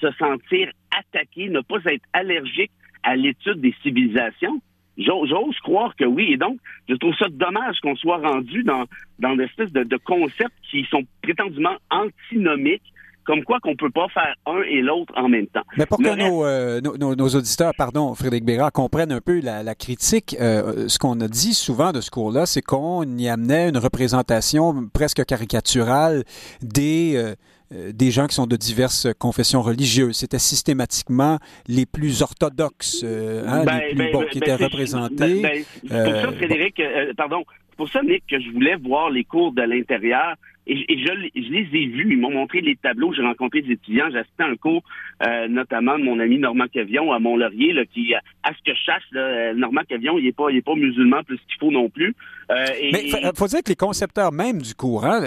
[0.00, 2.72] se sentir attaqué, ne pas être allergique
[3.04, 4.60] à l'étude des civilisations?
[4.98, 6.32] J'ose croire que oui.
[6.32, 8.84] Et donc, je trouve ça dommage qu'on soit rendu dans,
[9.18, 12.92] dans l'espèce de, de concepts qui sont prétendument antinomiques
[13.30, 15.62] comme quoi qu'on peut pas faire un et l'autre en même temps.
[15.76, 19.76] Mais pour que euh, nos, nos, auditeurs, pardon, Frédéric Bérard, comprennent un peu la, la
[19.76, 23.78] critique, euh, ce qu'on a dit souvent de ce cours-là, c'est qu'on y amenait une
[23.78, 26.24] représentation presque caricaturale
[26.60, 27.14] des...
[27.16, 27.34] Euh,
[27.72, 30.16] des gens qui sont de diverses confessions religieuses.
[30.16, 31.38] C'était systématiquement
[31.68, 35.64] les plus orthodoxes, hein, ben, les plus, ben, bon, qui ben, étaient représentés.
[35.88, 36.82] c'est pour ça, Frédéric,
[37.16, 37.44] pardon,
[37.76, 40.34] pour ça, Nick, que je voulais voir les cours de l'intérieur
[40.70, 42.12] et, je, les ai vus.
[42.12, 43.12] Ils m'ont montré les tableaux.
[43.12, 44.08] J'ai rencontré des étudiants.
[44.10, 44.82] J'ai assisté à un cours,
[45.26, 48.20] euh, notamment de mon ami Normand Cavion à Mont-Laurier, qui, à
[48.52, 51.38] ce que je sache, là, Normand Cavion, il n'est pas, il est pas musulman plus
[51.38, 52.14] qu'il faut non plus.
[52.50, 55.20] Euh, Mais il faut dire que les concepteurs même du cours, hein,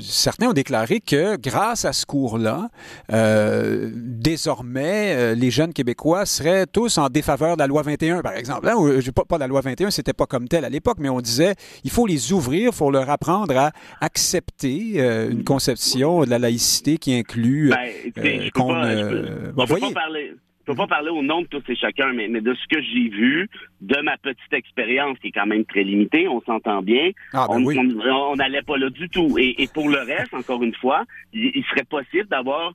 [0.00, 2.68] certains ont déclaré que grâce à ce cours-là,
[3.12, 8.32] euh, désormais, euh, les jeunes Québécois seraient tous en défaveur de la loi 21, par
[8.32, 8.68] exemple.
[8.68, 8.76] Hein,
[9.14, 11.54] pas, pas la loi 21, c'était pas comme tel à l'époque, mais on disait
[11.84, 16.38] il faut les ouvrir, il faut leur apprendre à accepter euh, une conception de la
[16.38, 17.70] laïcité qui inclut
[18.16, 18.74] ben, qu'on.
[19.54, 19.94] voyez,
[20.70, 23.08] je peux pas parler au nom de tous et chacun, mais, de ce que j'ai
[23.08, 23.48] vu,
[23.80, 27.64] de ma petite expérience qui est quand même très limitée, on s'entend bien, ah, ben
[28.08, 29.36] on n'allait pas là du tout.
[29.38, 32.74] Et, pour le reste, encore une fois, il, serait possible d'avoir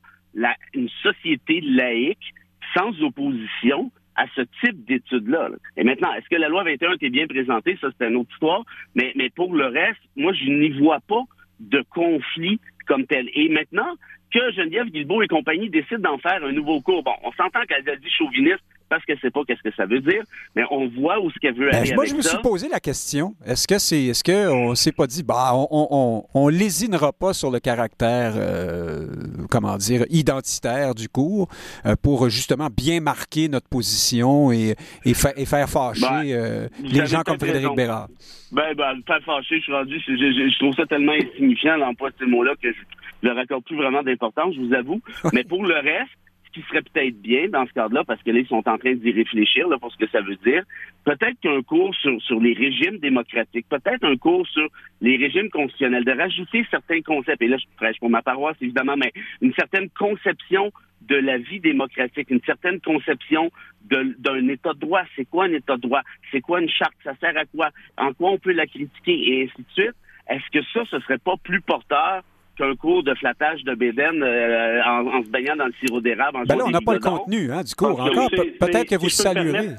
[0.73, 2.33] une société laïque
[2.75, 5.49] sans opposition à ce type d'études-là.
[5.77, 7.77] Et maintenant, est-ce que la loi 21 était bien présentée?
[7.79, 8.63] Ça, c'est une autre histoire.
[8.95, 11.23] Mais, mais pour le reste, moi, je n'y vois pas
[11.59, 13.29] de conflit comme tel.
[13.33, 13.95] Et maintenant,
[14.31, 17.03] que Geneviève Guilbeault et compagnie décident d'en faire un nouveau cours.
[17.03, 19.85] Bon, on s'entend qu'elle a dit chauviniste parce qu'elle ne sait pas qu'est-ce que ça
[19.85, 20.23] veut dire,
[20.55, 22.79] mais on voit où ce qu'elle veut ben, aller Moi, je me suis posé la
[22.79, 23.35] question.
[23.45, 27.59] Est-ce que c'est, est-ce qu'on s'est pas dit, bah, on, on, lésinera pas sur le
[27.59, 29.07] caractère, euh,
[29.49, 31.49] comment dire, identitaire du cours
[31.85, 37.21] euh, pour justement bien marquer notre position et, et, faire fâcher ben, euh, les gens
[37.21, 38.07] comme Frédéric Bérard.
[38.51, 42.15] Ben, ben, faire fâcher, je suis rendu, je, je, trouve ça tellement insignifiant l'emploi de
[42.19, 42.77] ces mots-là que je,
[43.21, 45.01] je leur accorde plus vraiment d'importance, je vous avoue.
[45.33, 46.11] Mais pour le reste,
[46.55, 49.11] qui serait peut-être bien dans ce cadre-là, parce que là, ils sont en train d'y
[49.11, 50.63] réfléchir là, pour ce que ça veut dire,
[51.03, 54.67] peut-être qu'un cours sur, sur les régimes démocratiques, peut-être un cours sur
[55.01, 58.95] les régimes constitutionnels, de rajouter certains concepts, et là, je prêche pour ma paroisse, évidemment,
[58.95, 65.03] mais une certaine conception de la vie démocratique, une certaine conception d'un état de droit.
[65.15, 66.01] C'est quoi un état de droit?
[66.31, 66.95] C'est quoi une charte?
[67.03, 67.69] Ça sert à quoi?
[67.97, 69.13] En quoi on peut la critiquer?
[69.13, 69.95] Et ainsi de suite.
[70.27, 72.23] Est-ce que ça, ce serait pas plus porteur
[72.57, 76.39] qu'un cours de flattage de bédaine euh, en, se baignant dans le sirop d'érable.
[76.47, 78.29] Ben là, on n'a pas le contenu hein, du cours encore.
[78.29, 79.69] Peut-être que vous saluerez.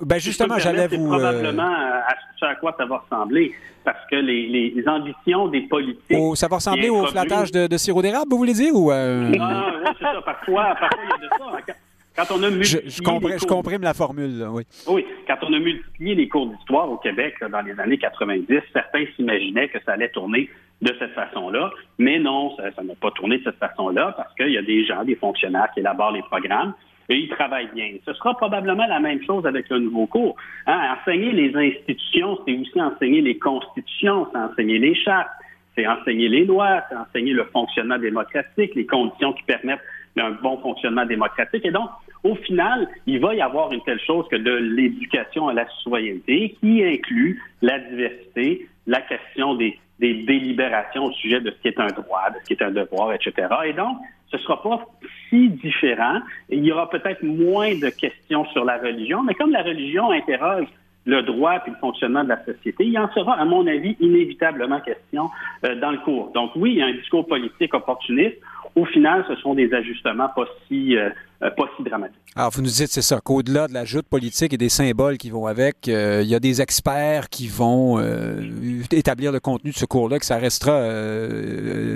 [0.00, 1.08] Ben justement, j'allais vous...
[1.08, 3.52] probablement euh, à ce à quoi ça va ressembler.
[3.84, 6.36] Parce que les, les ambitions des politiques...
[6.36, 8.74] ça va ressembler au flattage de, sirop d'érable, vous voulez dire?
[8.74, 9.32] Ou, euh...
[9.40, 10.22] Ah, oui, c'est ça.
[10.24, 11.74] Parfois, parfois, il y a de ça.
[12.14, 13.02] Quand on a multiplié je,
[13.38, 14.64] je, comprime la formule, oui.
[14.86, 19.04] Oui, quand on a multiplié les cours d'histoire au Québec dans les années 90, certains
[19.16, 20.50] s'imaginaient que ça allait tourner
[20.82, 21.70] de cette façon-là.
[21.98, 25.04] Mais non, ça n'a pas tourné de cette façon-là parce qu'il y a des gens,
[25.04, 26.74] des fonctionnaires qui élaborent les programmes
[27.08, 27.94] et ils travaillent bien.
[28.04, 30.36] Ce sera probablement la même chose avec le nouveau cours.
[30.66, 35.30] Hein, enseigner les institutions, c'est aussi enseigner les constitutions, c'est enseigner les chartes,
[35.76, 39.80] c'est enseigner les lois, c'est enseigner le fonctionnement démocratique, les conditions qui permettent
[40.18, 41.64] un bon fonctionnement démocratique.
[41.64, 41.88] Et donc,
[42.24, 46.56] au final, il va y avoir une telle chose que de l'éducation à la citoyenneté
[46.60, 51.78] qui inclut la diversité, la question des, des délibérations au sujet de ce qui est
[51.78, 53.32] un droit, de ce qui est un devoir, etc.
[53.64, 53.98] Et donc,
[54.32, 54.84] ce ne sera pas
[55.30, 56.18] si différent.
[56.50, 60.66] Il y aura peut-être moins de questions sur la religion, mais comme la religion interroge
[61.04, 64.80] le droit et le fonctionnement de la société, il en sera, à mon avis, inévitablement
[64.80, 65.30] question
[65.64, 66.32] euh, dans le cours.
[66.32, 68.38] Donc oui, il y a un discours politique opportuniste.
[68.74, 71.10] Au final, ce sont des ajustements pas si euh,
[71.50, 72.16] pas si dramatique.
[72.36, 75.28] Alors, vous nous dites, c'est ça, qu'au-delà de la joute politique et des symboles qui
[75.28, 79.76] vont avec, euh, il y a des experts qui vont euh, établir le contenu de
[79.76, 80.72] ce cours-là, que ça restera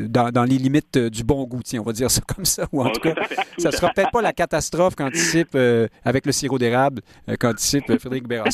[0.09, 3.01] dans, les limites du bon goût, on va dire ça comme ça, ou en tout
[3.01, 3.15] cas,
[3.59, 5.57] ça sera peut-être pas la catastrophe qu'anticipe,
[6.05, 7.03] avec le sirop d'érable,
[7.39, 8.49] qu'anticipe Frédéric Bérard.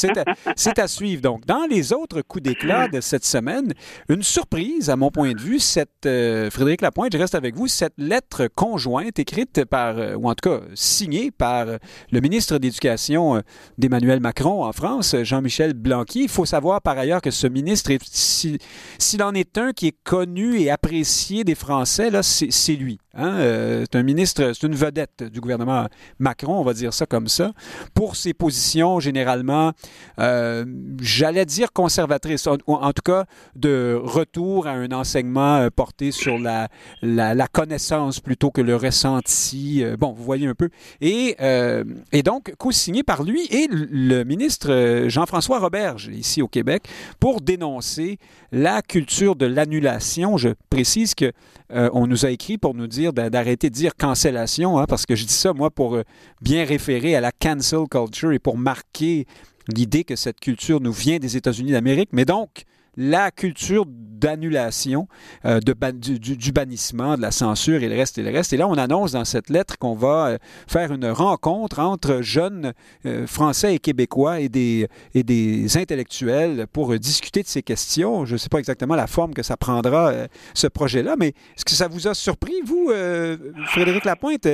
[0.56, 1.22] C'est à, suivre.
[1.22, 3.72] Donc, dans les autres coups d'éclat de cette semaine,
[4.08, 6.08] une surprise, à mon point de vue, cette,
[6.50, 10.60] Frédéric Lapointe, je reste avec vous, cette lettre conjointe écrite par, ou en tout cas,
[10.82, 11.66] signé par
[12.10, 13.40] le ministre d'Éducation euh,
[13.78, 16.24] d'Emmanuel Macron en France, Jean-Michel Blanqui.
[16.24, 20.60] Il faut savoir par ailleurs que ce ministre, s'il en est un qui est connu
[20.60, 22.98] et apprécié des Français, là, c'est lui.
[23.14, 23.34] Hein.
[23.38, 25.86] Euh, c'est un ministre, c'est une vedette du gouvernement
[26.18, 27.52] Macron, on va dire ça comme ça,
[27.94, 29.72] pour ses positions généralement,
[30.18, 30.64] euh,
[31.00, 36.68] j'allais dire conservatrices, en, en, tout cas de retour à un enseignement porté sur la,
[37.02, 39.84] la, la connaissance plutôt que le ressenti.
[39.98, 44.70] bon, vous voyez un peu et, euh, et donc co-signé par lui et le ministre
[44.70, 46.84] euh, Jean-François Roberge, ici au Québec,
[47.20, 48.18] pour dénoncer
[48.52, 50.36] la culture de l'annulation.
[50.36, 51.32] Je précise que
[51.72, 55.14] euh, on nous a écrit pour nous dire d'arrêter de dire cancellation, hein, parce que
[55.14, 55.98] je dis ça, moi, pour
[56.40, 59.26] bien référer à la cancel culture et pour marquer
[59.68, 62.10] l'idée que cette culture nous vient des États-Unis d'Amérique.
[62.12, 62.64] Mais donc,
[62.96, 63.86] la culture
[64.22, 65.08] d'annulation
[65.44, 65.74] de
[66.34, 68.52] du, bannissement, de la censure et le reste et le reste.
[68.52, 72.72] Et là, on annonce dans cette lettre qu'on va faire une rencontre entre jeunes
[73.26, 78.24] Français et Québécois et des, et des intellectuels pour discuter de ces questions.
[78.24, 80.12] Je ne sais pas exactement la forme que ça prendra,
[80.54, 82.90] ce projet-là, mais est-ce que ça vous a surpris, vous,
[83.66, 84.46] Frédéric Lapointe?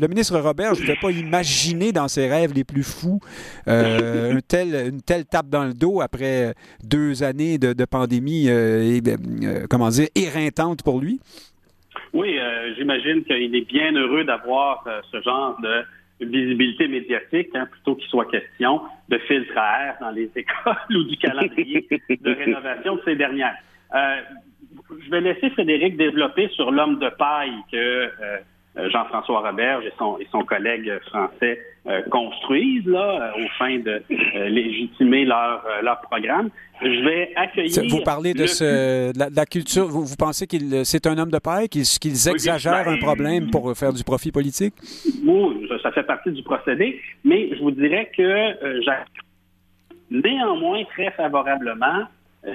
[0.00, 3.20] le ministre Robert, je ne pouvais pas imaginer dans ses rêves les plus fous
[3.68, 8.82] euh, une, telle, une telle tape dans le dos après deux années de, pandémie, euh,
[8.82, 9.09] et, euh,
[9.68, 11.20] comment dire, éreintante pour lui?
[12.12, 12.38] Oui,
[12.76, 15.84] j'imagine qu'il est bien heureux d'avoir ce genre de
[16.20, 21.04] visibilité médiatique, hein, plutôt qu'il soit question de filtre à air dans les écoles ou
[21.04, 23.56] du calendrier de rénovation de ces dernières.
[23.92, 28.38] je vais laisser Frédéric développer sur l'homme de paille que euh,
[28.76, 34.02] Jean-François Roberge et son, et son collègue français euh, construisent là, euh, au fin de
[34.46, 36.50] légitimer leur, leur programme.
[36.80, 37.82] Je vais accueillir.
[37.88, 39.86] Vous parlez de, ce, la, culture.
[39.86, 43.92] Vous, vous pensez qu'il c'est un homme de paille, qu'ils exagèrent un problème pour faire
[43.92, 44.74] du profit politique?
[45.26, 47.00] Oui, ça fait partie du procédé.
[47.24, 48.88] Mais je vous dirais que
[50.10, 52.04] néanmoins très favorablement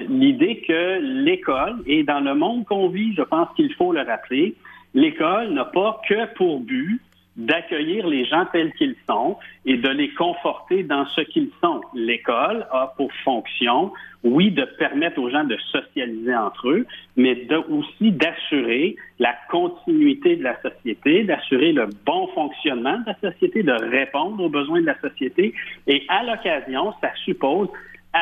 [0.08, 4.54] l'idée que l'école, et dans le monde qu'on vit, je pense qu'il faut le rappeler,
[4.96, 7.00] l'école n'a pas que pour but
[7.36, 11.82] d'accueillir les gens tels qu'ils sont et de les conforter dans ce qu'ils sont.
[11.94, 13.92] L'école a pour fonction,
[14.24, 20.44] oui, de permettre aux gens de socialiser entre eux, mais aussi d'assurer la continuité de
[20.44, 24.98] la société, d'assurer le bon fonctionnement de la société, de répondre aux besoins de la
[25.00, 25.52] société.
[25.86, 27.68] Et à l'occasion, ça suppose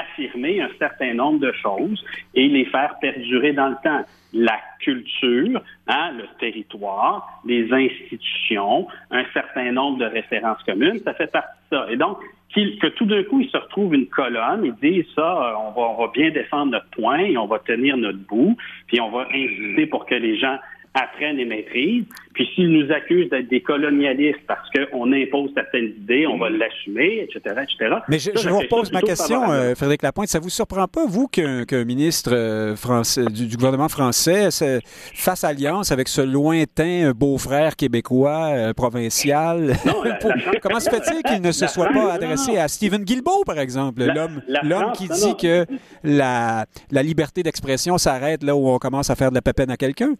[0.00, 2.04] affirmer un certain nombre de choses
[2.34, 4.04] et les faire perdurer dans le temps.
[4.32, 11.30] La culture, hein, le territoire, les institutions, un certain nombre de références communes, ça fait
[11.30, 11.86] partie de ça.
[11.90, 12.18] Et donc,
[12.54, 16.06] que tout d'un coup, ils se retrouvent une colonne, ils disent ça, on va, on
[16.06, 19.86] va bien défendre notre point et on va tenir notre bout, puis on va insister
[19.86, 20.58] pour que les gens
[20.94, 22.04] apprennent et maîtrisent.
[22.34, 27.28] Puis s'ils nous accusent d'être des colonialistes parce qu'on impose certaines idées, on va l'assumer,
[27.28, 27.96] etc., etc.
[28.08, 30.28] Mais je, vous repose ma question, euh, Frédéric Lapointe.
[30.28, 34.48] Ça vous surprend pas, vous, qu'un ministre euh, français, du, gouvernement français
[35.14, 39.76] fasse alliance avec ce lointain beau-frère québécois euh, provincial?
[40.62, 44.02] comment se fait-il qu'il ne se soit pas adressé à Stephen Guilbeault, par exemple,
[44.64, 45.66] l'homme qui dit que
[46.02, 49.76] la, la liberté d'expression s'arrête là où on commence à faire de la pépène à
[49.76, 50.14] quelqu'un?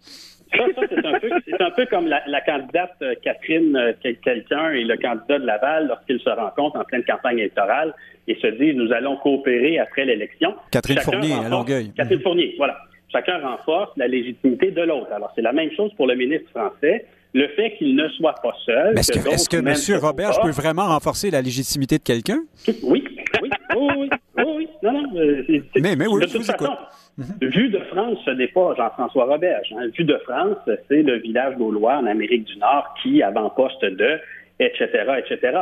[0.57, 5.47] Ça, c'est un peu, comme la, candidate euh, Catherine euh, quelqu'un et le candidat de
[5.47, 7.95] Laval lorsqu'ils se rencontrent en pleine campagne électorale
[8.29, 10.55] et se disent nous allons coopérer après l'élection.
[10.71, 11.93] Catherine Fournier à Longueuil.
[11.97, 12.79] Catherine Fournier, voilà.
[13.11, 15.12] Chacun renforce la légitimité de l'autre.
[15.12, 17.07] Alors c'est la même chose pour le ministre français.
[17.35, 18.99] Le fait qu'il ne soit pas seul.
[18.99, 20.01] Est-ce que, M.
[20.01, 22.40] Robert peut vraiment renforcer la légitimité de quelqu'un?
[22.68, 23.05] Oui, oui,
[23.42, 25.16] oui, oui, oui, Non, non.
[25.16, 25.44] Euh,
[25.81, 26.77] mais, mais oui, de toute façon,
[27.16, 27.49] Mhm.
[27.49, 29.73] Vue de France, ce n'est pas Jean-François Roberge.
[29.77, 29.87] Hein.
[29.97, 30.57] Vue de France,
[30.88, 34.18] c'est le village gaulois en Amérique du Nord qui avant-poste de,
[34.59, 35.59] etc., etc.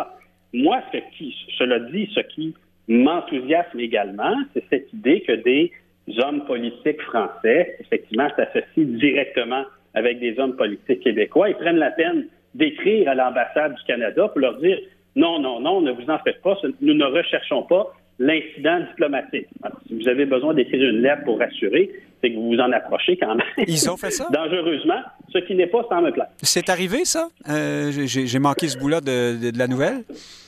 [0.54, 2.54] Moi, ce qui, cela dit, ce qui
[2.88, 5.70] m'enthousiasme également, c'est cette idée que des
[6.18, 11.50] hommes politiques français, effectivement, s'associent directement avec des hommes politiques québécois.
[11.50, 14.78] Ils prennent la peine d'écrire à l'ambassade du Canada pour leur dire
[15.16, 19.46] non, non, non, ne vous en faites pas, nous ne recherchons pas l'incident diplomatique.
[19.86, 23.16] si vous avez besoin d'écrire une lettre pour rassurer, c'est que vous vous en approchez
[23.16, 23.46] quand même.
[23.66, 24.28] Ils ont fait ça?
[24.32, 25.00] Dangereusement,
[25.32, 26.28] ce qui n'est pas sans me plaire.
[26.42, 27.28] C'est arrivé, ça?
[27.48, 30.02] Euh, j'ai manqué ce bout-là de, la nouvelle?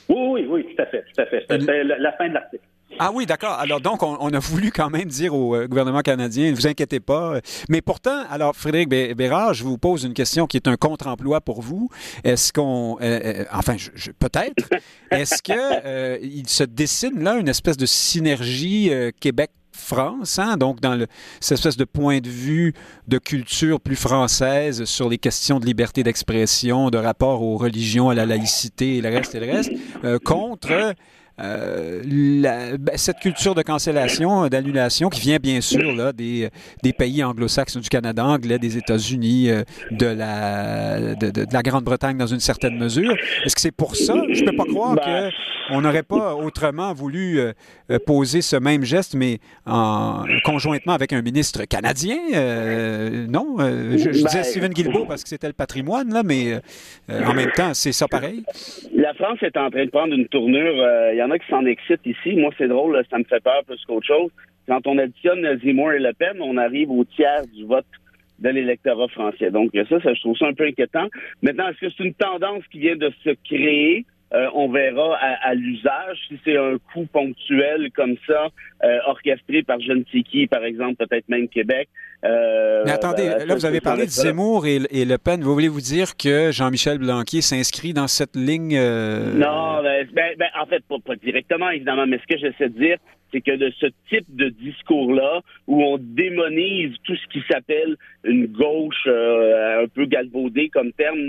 [0.07, 1.45] Oui, oui, oui, tout à fait, tout à fait.
[1.49, 2.63] C'était la fin de l'article.
[2.97, 3.53] Ah oui, d'accord.
[3.53, 6.99] Alors donc, on, a voulu quand même dire au euh, gouvernement canadien, ne vous inquiétez
[6.99, 7.39] pas.
[7.67, 11.61] Mais pourtant, alors Frédéric Bérard, je vous pose une question qui est un contre-emploi pour
[11.61, 11.89] vous.
[12.23, 14.69] Est-ce qu'on, euh, euh, enfin, je, peut-être,
[15.11, 20.55] est-ce que il se dessine là une espèce de synergie Québec France, hein?
[20.55, 21.05] donc dans le,
[21.41, 22.73] cette espèce de point de vue
[23.09, 28.15] de culture plus française sur les questions de liberté d'expression, de rapport aux religions, à
[28.15, 29.71] la laïcité et le reste et le reste,
[30.23, 30.95] contre
[31.41, 32.01] euh,
[32.79, 36.49] ben, cette culture de cancellation, d'annulation, qui vient bien sûr là, des,
[36.81, 42.27] des pays anglo-saxons, du Canada anglais, des États-Unis, euh, de la, de, la Grande-Bretagne dans
[42.27, 43.15] une certaine mesure.
[43.43, 44.15] Est-ce que c'est pour ça?
[44.29, 45.29] Je ne peux pas croire ben,
[45.67, 47.53] qu'on n'aurait pas autrement voulu euh,
[48.05, 52.17] poser ce même geste, mais en, conjointement avec un ministre canadien.
[53.29, 56.61] non, je, je disais ben, Stephen Guilbeault parce que c'était le patrimoine, là, mais
[57.09, 58.43] en même temps, c'est ça pareil.
[58.95, 60.75] La France est en train de prendre une tournure
[61.13, 62.35] y en a qui s'en excitent ici.
[62.35, 64.31] Moi, c'est drôle, ça me fait peur plus qu'autre chose.
[64.67, 67.85] Quand on additionne Zemmour et Le Pen, on arrive au tiers du vote
[68.39, 69.51] de l'électorat français.
[69.51, 71.07] Donc ça, ça, je trouve ça un peu inquiétant.
[71.41, 74.05] Maintenant, est-ce que c'est une tendance qui vient de se créer?
[74.35, 76.17] Euh, on verra à, l'usage.
[76.27, 78.49] Si c'est un coup ponctuel comme ça,
[78.83, 81.87] euh, orchestré par Jeune Tiki, par exemple, peut-être même Québec.
[82.25, 85.41] Euh, Mais attendez, ben, là, vous avez parlé de Zemmour et, Le Pen.
[85.41, 88.75] Vous voulez vous dire que Jean-Michel Blanquier s'inscrit dans cette ligne?
[88.75, 92.05] Non, ben, ben, en fait, pas, pas, directement, évidemment.
[92.05, 92.97] Mais ce que j'essaie de dire,
[93.31, 97.95] c'est que de ce type de discours-là, où on démonise tout ce qui s'appelle
[98.25, 101.19] une gauche un peu galvaudée comme terme,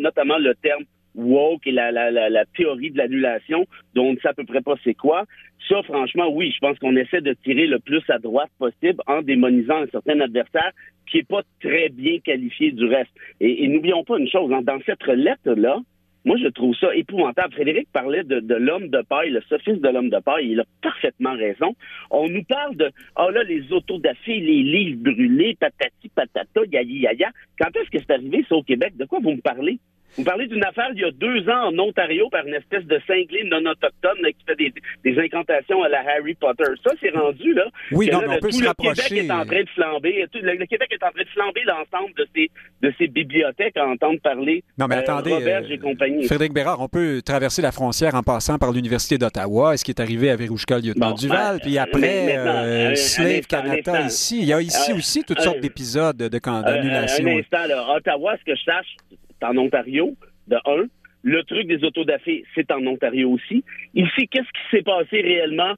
[0.00, 4.28] notamment le terme woke et la, la, la, théorie de l'annulation, dont on ne sait
[4.28, 5.24] à peu près pas c'est quoi.
[5.68, 9.22] Ça, franchement, oui, je pense qu'on essaie de tirer le plus à droite possible en
[9.22, 10.72] démonisant un certain adversaire
[11.10, 13.10] qui est pas très bien qualifié du reste.
[13.40, 15.80] Et, n'oublions pas une chose, hein, dans cette lettre-là,
[16.24, 17.54] moi, je trouve ça épouvantable.
[17.54, 20.50] Frédéric parlait de, l'homme de paille, le sophisme de l'homme de paille.
[20.50, 21.74] Il a parfaitement raison.
[22.10, 27.30] On nous parle de, oh là, les autodafés, les livres brûlés, patati patata, yaya yaya.
[27.58, 28.96] Quand est-ce que c'est arrivé, ça, au Québec?
[28.98, 29.78] De quoi vous me parlez?
[30.16, 33.00] Vous parlez d'une affaire il y a deux ans en Ontario par une espèce de
[33.06, 34.72] cinglé non autochtone qui fait des,
[35.04, 36.64] des, incantations à la Harry Potter.
[36.84, 37.66] Ça, c'est rendu, là.
[37.92, 40.26] Oui, non, on peut se le Québec est en train de flamber.
[40.34, 42.50] le, Québec est en train de flamber l'ensemble de ses,
[42.82, 44.64] de ses bibliothèques à entendre parler.
[44.78, 45.32] Non, mais euh, attendez.
[45.32, 46.26] Robert et compagnie.
[46.26, 49.74] Frédéric Bérard, on peut traverser la frontière en passant par l'Université d'Ottawa.
[49.74, 51.56] Est-ce qui est arrivé à Verouchka, lieutenant Duval?
[51.56, 54.38] Ben, puis après, euh, Slave Canada ici.
[54.40, 57.26] Il y a ici aussi toutes sortes d'épisodes de d'annulation.
[57.26, 57.94] Un instant, là.
[57.96, 58.96] Ottawa, ce que je sache,
[59.44, 60.14] en Ontario
[60.48, 60.86] de un.
[61.22, 63.62] Le truc des autodafés, c'est en Ontario aussi.
[63.94, 65.74] Ici, qu'est-ce qui s'est passé réellement?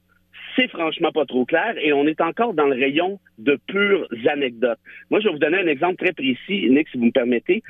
[0.55, 4.79] C'est franchement pas trop clair et on est encore dans le rayon de pures anecdotes.
[5.09, 7.63] Moi, je vais vous donner un exemple très précis, Nick, si vous me permettez.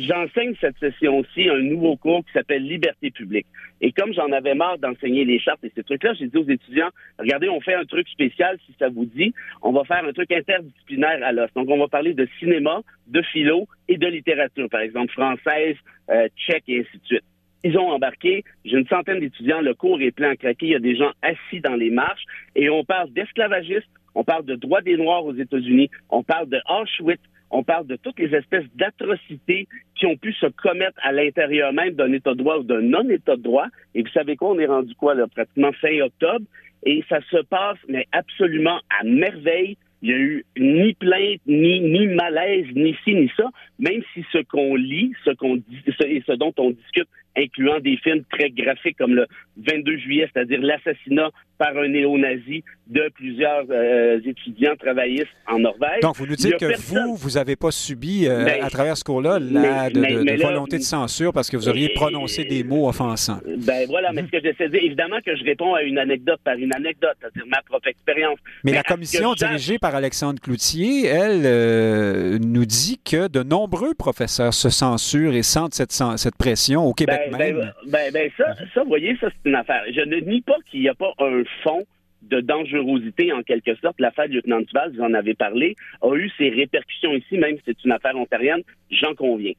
[0.00, 3.46] J'enseigne cette session-ci un nouveau cours qui s'appelle Liberté publique.
[3.80, 6.90] Et comme j'en avais marre d'enseigner les chartes et ces trucs-là, j'ai dit aux étudiants,
[7.18, 9.32] regardez, on fait un truc spécial, si ça vous dit.
[9.62, 11.52] On va faire un truc interdisciplinaire à l'os.
[11.54, 15.76] Donc, on va parler de cinéma, de philo et de littérature, par exemple française,
[16.10, 17.24] euh, tchèque et ainsi de suite.
[17.64, 18.44] Ils ont embarqué.
[18.64, 19.60] J'ai une centaine d'étudiants.
[19.60, 20.66] Le cours est plein à craquer.
[20.66, 22.24] Il y a des gens assis dans les marches.
[22.54, 23.88] Et on parle d'esclavagisme.
[24.14, 25.90] On parle de droits des Noirs aux États-Unis.
[26.10, 27.20] On parle de Auschwitz.
[27.50, 31.94] On parle de toutes les espèces d'atrocités qui ont pu se commettre à l'intérieur même
[31.94, 33.66] d'un État de droit ou d'un non-État de droit.
[33.94, 34.50] Et vous savez quoi?
[34.50, 35.26] On est rendu quoi, là?
[35.26, 36.44] Pratiquement fin octobre.
[36.84, 39.76] Et ça se passe, mais absolument à merveille.
[40.00, 43.50] Il y a eu ni plainte, ni, ni malaise, ni ci, ni ça,
[43.80, 47.08] même si ce qu'on lit, ce qu'on dit, et ce dont on discute
[47.38, 49.26] incluant des films très graphiques comme le
[49.56, 56.00] 22 juillet, c'est-à-dire l'assassinat par un néo-nazi de plusieurs euh, étudiants travaillistes en Norvège.
[56.00, 59.38] Donc, vous nous dites que vous, vous n'avez pas subi, euh, à travers ce cours-là,
[59.38, 63.40] la de, volonté de censure parce que vous auriez prononcé des mots offensants.
[63.66, 66.40] Ben voilà, mais ce que j'essaie de dire, évidemment que je réponds à une anecdote
[66.44, 68.38] par une anecdote, c'est-à-dire ma propre expérience.
[68.64, 74.54] Mais, la commission dirigée par Alexandre Cloutier, elle, euh, nous dit que de nombreux professeurs
[74.54, 78.82] se censurent et sentent cette, cette pression au Québec ben, ben, ben, ben, ça, ça,
[78.82, 79.82] vous voyez, ça, c'est une affaire.
[79.92, 81.84] Je ne nie pas qu'il n'y a pas un fond
[82.22, 84.00] de dangerosité, en quelque sorte.
[84.00, 87.62] L'affaire du lieutenant Duval, vous en avez parlé, a eu ses répercussions ici, même si
[87.66, 89.52] c'est une affaire ontarienne, j'en conviens.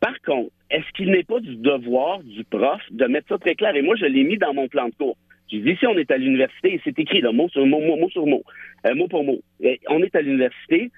[0.00, 3.74] Par contre, est-ce qu'il n'est pas du devoir du prof de mettre ça très clair?
[3.76, 5.16] Et moi, je l'ai mis dans mon plan de cours.
[5.48, 8.10] J'ai dit, si on est à l'université, et c'est écrit, là, mot sur mot, mot,
[8.10, 8.42] sur mot,
[8.86, 9.40] euh, mot pour mot,
[9.88, 10.90] on est à l'université,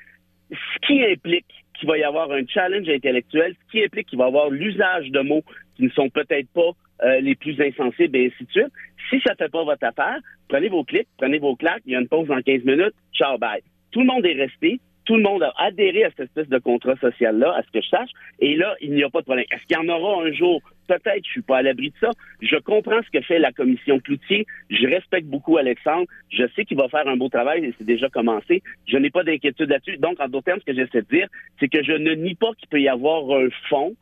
[0.50, 1.44] ce qui implique
[1.78, 5.10] qu'il va y avoir un challenge intellectuel, ce qui implique qu'il va y avoir l'usage
[5.10, 5.42] de mots
[5.76, 6.70] qui ne sont peut-être pas
[7.04, 8.72] euh, les plus insensibles et ainsi de suite.
[9.10, 10.18] Si ça ne fait pas votre affaire,
[10.48, 13.38] prenez vos clics, prenez vos claques, il y a une pause dans 15 minutes, ciao,
[13.38, 13.62] bye.
[13.92, 16.94] Tout le monde est resté, tout le monde a adhéré à cette espèce de contrat
[16.96, 19.46] social-là, à ce que je sache, et là, il n'y a pas de problème.
[19.50, 20.60] Est-ce qu'il y en aura un jour?
[20.86, 22.10] Peut-être, je suis pas à l'abri de ça.
[22.42, 24.46] Je comprends ce que fait la commission Cloutier.
[24.68, 26.06] Je respecte beaucoup Alexandre.
[26.30, 28.62] Je sais qu'il va faire un beau travail et c'est déjà commencé.
[28.86, 29.96] Je n'ai pas d'inquiétude là-dessus.
[29.96, 31.28] Donc, en d'autres termes, ce que j'essaie de dire,
[31.58, 33.94] c'est que je ne nie pas qu'il peut y avoir un fond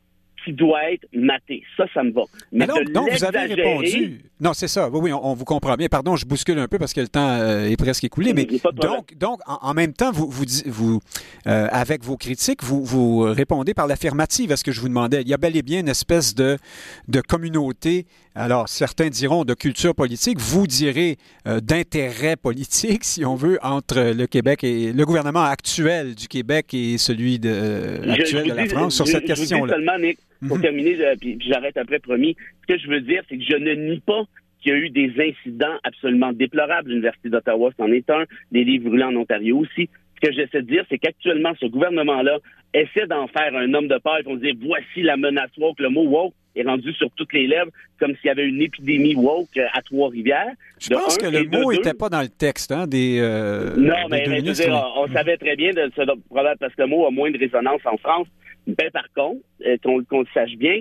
[0.47, 1.65] qui doit être maté.
[1.77, 2.23] Ça, ça me va.
[2.53, 4.21] Mais, donc, vous avez répondu.
[4.41, 4.89] Non, c'est ça.
[4.89, 5.89] Oui, oui, on, vous comprend bien.
[5.89, 8.33] Pardon, je bouscule un peu parce que le temps euh, est presque écoulé.
[8.33, 11.01] Mais donc, donc en, même temps, vous, vous, vous
[11.49, 15.23] euh, avec vos critiques, vous, vous répondez par l'affirmative à ce que je vous demandais.
[15.23, 16.59] Il y a bel et bien une espèce de,
[17.09, 18.07] de communauté.
[18.37, 20.39] Alors, certains diront de culture politique.
[20.39, 21.17] Vous direz
[21.49, 26.73] euh, d'intérêt politique, si on veut, entre le Québec et le gouvernement actuel du Québec
[26.73, 29.77] et celui de, actuel de la France sur cette question-là
[30.47, 30.63] pour mhm.
[30.63, 32.37] terminer, euh, puis, j'arrête après, promis.
[32.63, 34.25] Ce que je veux dire, c'est que je ne nie pas
[34.61, 36.91] qu'il y a eu des incidents absolument déplorables.
[36.91, 38.25] L'Université d'Ottawa, c'en est un.
[38.53, 39.89] Des livres brûlés en Ontario aussi.
[40.17, 42.39] Ce que j'essaie de dire, c'est qu'actuellement, ce gouvernement-là
[42.73, 45.79] essaie d'en faire un homme de paille pour dire voici la menace woke.
[45.79, 47.71] Le mot woke est rendu sur toutes les lèvres
[48.01, 50.53] comme s'il y avait une épidémie woke à Trois-Rivières.
[50.81, 53.19] Je pense que le mot n'était pas dans le texte hein, des.
[53.21, 54.25] Euh, non, mais,
[54.97, 57.81] on, savait très bien de ce problème parce que le mot a moins de résonance
[57.85, 58.27] en France.
[58.67, 60.81] Ben, par contre, euh, qu'on le sache bien,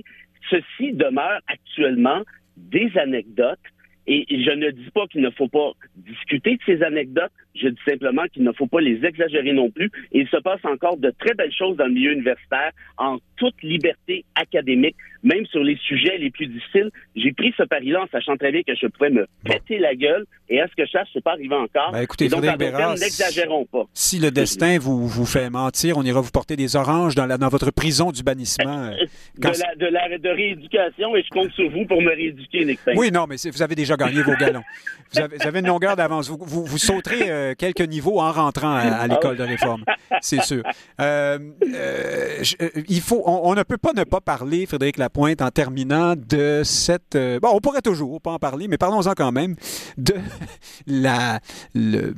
[0.50, 2.24] ceci demeure actuellement
[2.58, 3.60] des anecdotes
[4.08, 7.82] et je ne dis pas qu'il ne faut pas discuter de ces anecdotes, je dis
[7.88, 9.92] simplement qu'il ne faut pas les exagérer non plus.
[10.12, 13.62] Et il se passe encore de très belles choses dans le milieu universitaire, en toute
[13.64, 16.92] liberté académique, même sur les sujets les plus difficiles.
[17.16, 20.26] J'ai pris ce pari-là en sachant très bien que je pouvais me péter la gueule.
[20.48, 21.92] Et à ce que je sache, c'est pas arrivé encore.
[21.92, 23.86] Ben, écoutez, donc, n'exagérons pas.
[23.94, 27.38] Si le destin vous, vous fait mentir, on ira vous porter des oranges dans, la,
[27.38, 28.92] dans votre prison du bannissement.
[29.44, 33.12] Euh, de, la, de, rééducation, et je compte sur vous pour me rééduquer, Nick Oui,
[33.12, 34.64] non, mais vous avez déjà gagné vos galons.
[35.12, 36.30] Vous avez, une longueur d'avance.
[36.30, 39.84] Vous, vous, sauterez euh, quelques niveaux en rentrant à, l'école de réforme,
[40.22, 40.64] c'est sûr.
[41.00, 41.40] Euh,
[41.74, 42.44] euh,
[42.88, 47.18] il faut, on, ne peut pas ne pas parler, Frédéric Lapointe, en terminant de cette.
[47.42, 49.56] bon, on pourrait toujours pas en parler, mais parlons-en quand même
[49.98, 50.16] de
[50.88, 51.40] la
[51.74, 52.14] le,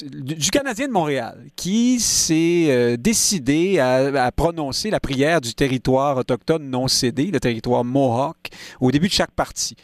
[0.00, 6.68] du Canadien de Montréal qui s'est décidé à, à, prononcer la prière du territoire autochtone
[6.68, 8.48] non cédé, le territoire Mohawk,
[8.80, 9.76] au début de chaque partie.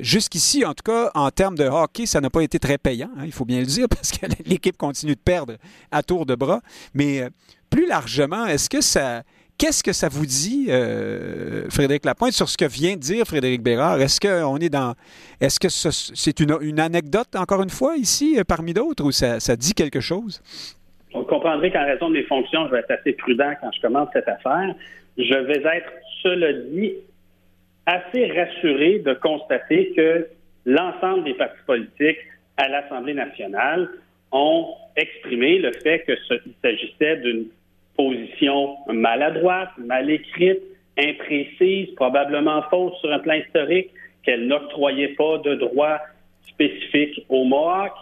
[0.00, 3.22] Jusqu'ici, en tout cas, en termes de hockey, ça n'a pas été très payant, hein,
[3.24, 5.54] il faut bien le dire, parce que l'équipe continue de perdre
[5.90, 6.60] à tour de bras.
[6.94, 7.28] Mais euh,
[7.70, 9.22] plus largement, est-ce que ça.
[9.58, 13.62] Qu'est-ce que ça vous dit, euh, Frédéric Lapointe, sur ce que vient de dire Frédéric
[13.62, 13.98] Bérard?
[14.02, 14.94] Est-ce qu'on est dans.
[15.40, 19.72] Est-ce que c'est une, anecdote, encore une fois, ici, euh, parmi d'autres, ou ça, dit
[19.72, 20.42] quelque chose?
[21.14, 24.10] Vous comprendrez qu'en raison de mes fonctions, je vais être assez prudent quand je commence
[24.12, 24.74] cette affaire.
[25.16, 25.90] Je vais être,
[26.22, 26.92] cela dit,
[27.86, 30.26] assez rassuré de constater que
[30.66, 32.18] l'ensemble des partis politiques
[32.58, 33.88] à l'Assemblée nationale
[34.32, 37.46] ont exprimé le fait qu'il s'agissait d'une
[37.96, 40.60] position maladroite, mal écrite,
[40.98, 43.90] imprécise, probablement fausse sur un plan historique,
[44.22, 46.00] qu'elle n'octroyait pas de droits
[46.48, 47.92] spécifiques aux Mohawks.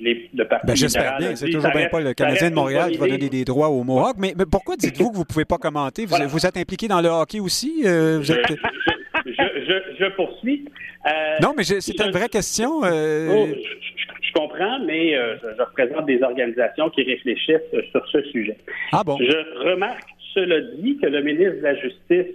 [0.00, 1.34] Les, le Parti ben, J'espère bien.
[1.34, 4.16] C'est toujours bien pas le Canadien de Montréal qui va donner des droits aux Mohawks.
[4.18, 6.06] Mais, pourquoi dites-vous que vous ne pouvez pas commenter?
[6.06, 7.82] Vous, êtes impliqué dans le hockey aussi?
[7.84, 8.34] Euh, je,
[10.14, 10.66] poursuis.
[11.06, 12.84] Euh, non, mais c'est une vraie question.
[12.84, 18.56] Euh, oh, je, comprends, mais euh, je, représente des organisations qui réfléchissent sur ce sujet.
[18.92, 19.16] Ah bon?
[19.18, 22.34] Je remarque, cela dit, que le ministre de la Justice,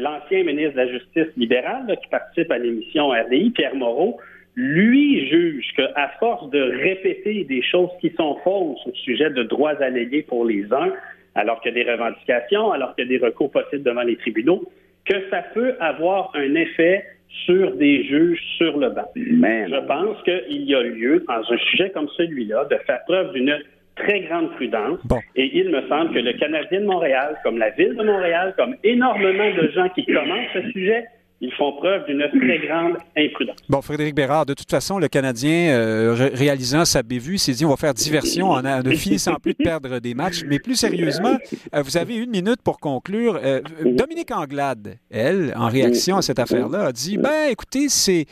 [0.00, 4.18] l'ancien ministre de la Justice libérale, qui participe à l'émission RDI, Pierre Moreau,
[4.56, 9.80] lui juge qu'à force de répéter des choses qui sont fausses au sujet de droits
[9.82, 10.92] allégués pour les uns,
[11.34, 14.16] alors qu'il y a des revendications, alors qu'il y a des recours possibles devant les
[14.16, 14.64] tribunaux,
[15.04, 17.04] que ça peut avoir un effet
[17.44, 19.10] sur des juges sur le banc.
[19.14, 23.58] Je pense qu'il y a lieu, dans un sujet comme celui-là, de faire preuve d'une
[23.96, 24.98] très grande prudence.
[25.34, 28.76] Et il me semble que le Canadien de Montréal, comme la Ville de Montréal, comme
[28.84, 31.04] énormément de gens qui commencent ce sujet,
[31.40, 33.56] ils font preuve d'une très grande imprudence.
[33.68, 37.70] Bon, Frédéric Bérard, de toute façon, le Canadien, euh, réalisant sa bévue, s'est dit on
[37.70, 40.42] va faire diversion en ne finissant plus de perdre des matchs.
[40.46, 41.36] Mais plus sérieusement,
[41.74, 43.38] euh, vous avez une minute pour conclure.
[43.42, 48.26] Euh, Dominique Anglade, elle, en réaction à cette affaire-là, a dit ben écoutez, c'est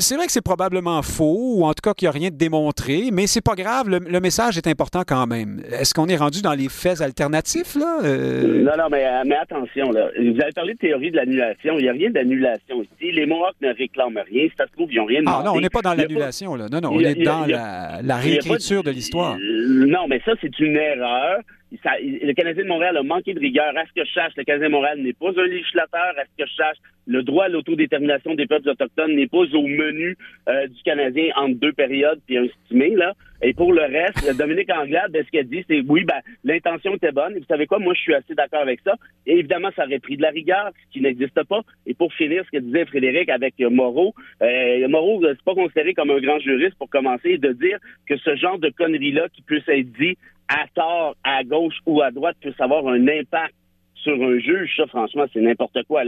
[0.00, 2.36] c'est vrai que c'est probablement faux, ou en tout cas qu'il n'y a rien de
[2.36, 5.62] démontré, mais c'est pas grave, le, message est important quand même.
[5.70, 8.00] Est-ce qu'on est rendu dans les faits alternatifs, là?
[8.02, 8.62] Euh?
[8.64, 10.08] Non, non, mais, euh, mais, attention, là.
[10.18, 11.78] Vous avez parlé de théorie de l'annulation.
[11.78, 13.12] Il n'y a rien d'annulation ici.
[13.12, 14.48] Les Mohawks ne réclament rien.
[14.58, 15.38] Ça se trouve, ils n'ont rien demandé.
[15.40, 16.66] Ah non, on n'est pas dans l'annulation, là.
[16.70, 19.36] Non, non, on est dans la, réécriture de l'histoire.
[19.38, 21.38] Non, mais ça, c'est une erreur
[21.70, 23.76] le Canadien de Montréal a manqué de rigueur.
[23.76, 26.14] À ce que je sache, le Canadien de Montréal n'est pas un législateur.
[26.16, 29.66] À ce que je sache, le droit à l'autodétermination des peuples autochtones n'est pas au
[29.66, 30.16] menu
[30.48, 33.14] euh, du Canadien entre deux périodes puis un estimé, là.
[33.40, 37.36] Et pour le reste, Dominique Anglade, ce qu'elle dit, c'est oui, ben, l'intention était bonne.
[37.36, 37.78] Et vous savez quoi?
[37.78, 38.94] Moi, je suis assez d'accord avec ça.
[39.26, 41.60] Et évidemment, ça aurait pris de la rigueur, ce qui n'existe pas.
[41.86, 45.94] Et pour finir, ce que disait Frédéric avec euh, Moreau, euh, Moreau, c'est pas considéré
[45.94, 49.68] comme un grand juriste pour commencer de dire que ce genre de conneries-là qui puisse
[49.68, 50.16] être dit
[50.48, 53.54] à tort, à gauche ou à droite puisse avoir un impact
[54.02, 56.02] sur un juge, ça, franchement, c'est n'importe quoi.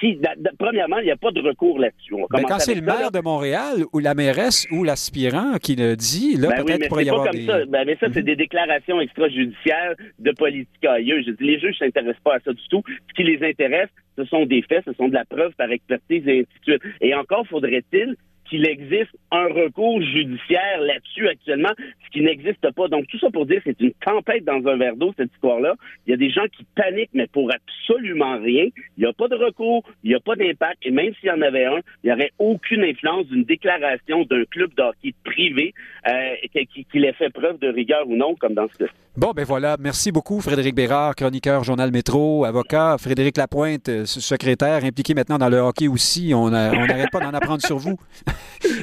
[0.00, 0.18] si,
[0.58, 2.14] premièrement, il n'y a pas de recours là-dessus.
[2.30, 6.36] Ben, quand c'est le maire de Montréal ou la mairesse ou l'aspirant qui le dit,
[6.36, 7.64] là, ben peut-être qu'il pourrait y avoir comme Ça.
[7.66, 8.26] Ben, mais ça, c'est mhm.
[8.26, 11.22] des déclarations extrajudiciaires de politique ailleurs.
[11.26, 12.82] Je dis, les juges ne s'intéressent pas à ça du tout.
[13.08, 16.26] Ce qui les intéresse, ce sont des faits, ce sont de la preuve par expertise
[16.26, 16.82] et ainsi de suite.
[17.00, 18.16] Et encore faudrait-il
[18.48, 21.72] qu'il existe un recours judiciaire là-dessus actuellement,
[22.04, 22.88] ce qui n'existe pas.
[22.88, 25.74] Donc, tout ça pour dire c'est une tempête dans un verre d'eau, cette histoire-là.
[26.06, 28.66] Il y a des gens qui paniquent, mais pour absolument rien.
[28.96, 31.32] Il n'y a pas de recours, il n'y a pas d'impact, et même s'il y
[31.32, 35.74] en avait un, il n'y aurait aucune influence d'une déclaration d'un club d'hockey privé
[36.08, 36.34] euh,
[36.72, 38.92] qui, qui ait fait preuve de rigueur ou non, comme dans ce cas.
[39.16, 39.76] Bon, ben voilà.
[39.80, 42.96] Merci beaucoup, Frédéric Bérard, chroniqueur Journal Métro, avocat.
[42.98, 46.32] Frédéric Lapointe, euh, secrétaire, impliqué maintenant dans le hockey aussi.
[46.34, 47.98] On n'arrête pas d'en apprendre sur vous.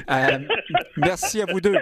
[0.09, 0.38] Euh,
[0.97, 1.75] merci à vous deux.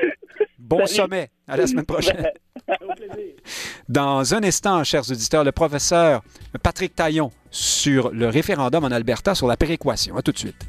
[0.57, 1.29] Bon sommet.
[1.47, 2.27] À la semaine prochaine.
[3.89, 6.23] Dans un instant, chers auditeurs, le professeur
[6.63, 10.15] Patrick Taillon sur le référendum en Alberta sur la péréquation.
[10.15, 10.65] À tout de suite.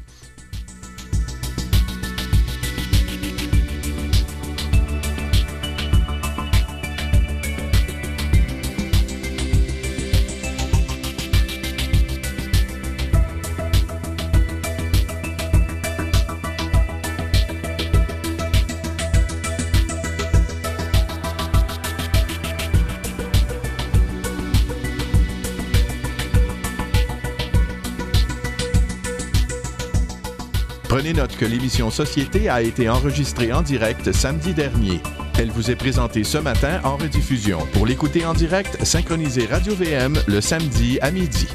[30.93, 34.99] Prenez note que l'émission Société a été enregistrée en direct samedi dernier.
[35.39, 37.57] Elle vous est présentée ce matin en rediffusion.
[37.73, 41.47] Pour l'écouter en direct, synchronisez Radio VM le samedi à midi.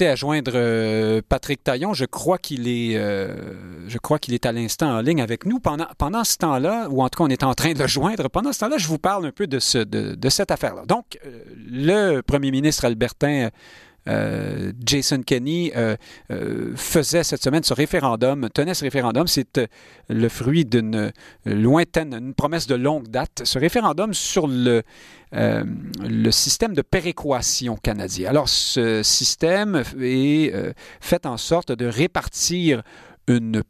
[0.00, 1.94] À joindre euh, Patrick Taillon.
[1.94, 3.88] Je crois qu'il est, euh,
[4.28, 5.58] est à l'instant en ligne avec nous.
[5.60, 8.28] Pendant, pendant ce temps-là, ou en tout cas, on est en train de le joindre.
[8.28, 10.84] Pendant ce temps-là, je vous parle un peu de, ce, de, de cette affaire-là.
[10.86, 13.50] Donc, euh, le premier ministre albertain
[14.08, 15.96] euh, Jason Kenney euh,
[16.30, 19.26] euh, faisait cette semaine ce référendum, tenait ce référendum.
[19.26, 19.60] C'est
[20.08, 21.12] le fruit d'une
[21.44, 23.42] lointaine, une promesse de longue date.
[23.44, 24.82] Ce référendum sur le,
[25.32, 28.30] le système de péréquation canadien.
[28.30, 30.52] Alors, ce système est
[31.00, 32.82] fait en sorte de répartir
[33.28, 33.62] une,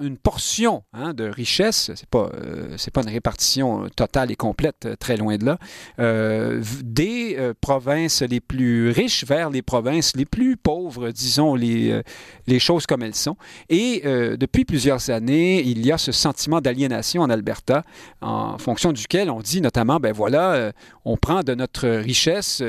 [0.00, 4.96] une portion hein, de richesse, c'est pas euh, pas une répartition totale et complète, euh,
[4.96, 5.58] très loin de là,
[5.98, 11.90] euh, des euh, provinces les plus riches vers les provinces les plus pauvres, disons les,
[11.90, 12.02] euh,
[12.46, 13.36] les choses comme elles sont.
[13.68, 14.02] Et
[14.38, 17.82] depuis plusieurs années, il y a ce sentiment d'aliénation en Alberta,
[18.20, 20.72] en fonction duquel on dit notamment, ben voilà,
[21.04, 22.62] on prend de notre richesse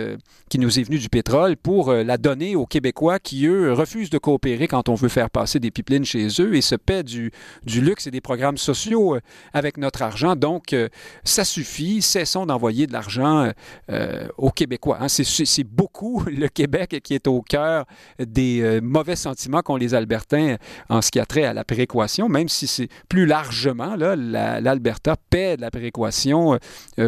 [0.49, 4.17] qui nous est venue du pétrole pour la donner aux Québécois qui, eux, refusent de
[4.17, 7.31] coopérer quand on veut faire passer des pipelines chez eux et se paient du,
[7.65, 9.21] luxe et des programmes sociaux euh,
[9.53, 10.35] avec notre argent.
[10.35, 10.89] Donc, euh,
[11.23, 12.01] ça suffit.
[12.01, 13.51] Cessons d'envoyer de l'argent
[13.91, 14.97] euh, aux Québécois.
[15.01, 15.07] Hein.
[15.09, 17.85] C'est beaucoup le Québec qui est au cœur
[18.19, 20.57] des mauvais sentiments qu'ont les Albertains
[20.89, 25.57] en ce qui a trait à la péréquation, même si c'est plus largement, l'Alberta paie
[25.57, 26.57] de la péréquation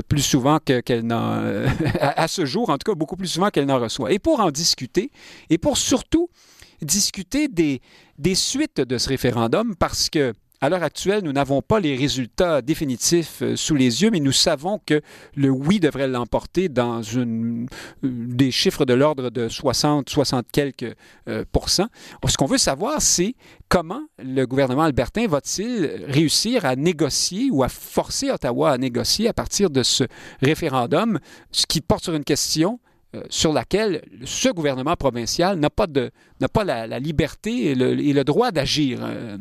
[0.07, 1.41] plus souvent qu'elle n'en...
[1.99, 4.11] à ce jour, en tout cas, beaucoup plus souvent qu'elle n'en reçoit.
[4.11, 5.11] Et pour en discuter,
[5.49, 6.29] et pour surtout
[6.81, 7.81] discuter des,
[8.35, 13.41] suites de ce référendum parce que à l'heure actuelle, nous n'avons pas les résultats définitifs
[13.41, 15.01] euh, sous les yeux, mais nous savons que
[15.33, 17.65] le oui devrait l'emporter dans une,
[18.03, 20.95] des chiffres de l'ordre de 60, 60 quelques
[21.27, 21.87] euh, pourcents.
[22.27, 23.33] Ce qu'on veut savoir, c'est
[23.69, 29.33] comment le gouvernement albertain va-t-il réussir à négocier ou à forcer Ottawa à négocier à
[29.33, 30.03] partir de ce
[30.43, 31.19] référendum,
[31.51, 32.79] ce qui porte sur une question
[33.13, 38.23] euh, sur laquelle ce gouvernement provincial n'a pas, de, n'a pas la, liberté et le,
[38.23, 38.99] droit d'agir.
[39.03, 39.37] Euh,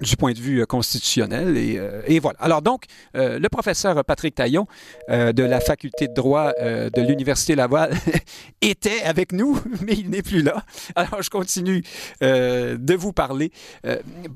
[0.00, 1.56] du point de vue euh, constitutionnel.
[1.56, 2.38] Et, voilà.
[2.40, 2.84] Alors donc,
[3.14, 4.66] le professeur Patrick Taillon
[5.08, 7.94] de la faculté de droit de l'Université Laval
[8.60, 10.64] était avec nous, mais il n'est plus là.
[10.96, 11.82] Alors je continue
[12.20, 13.52] de vous parler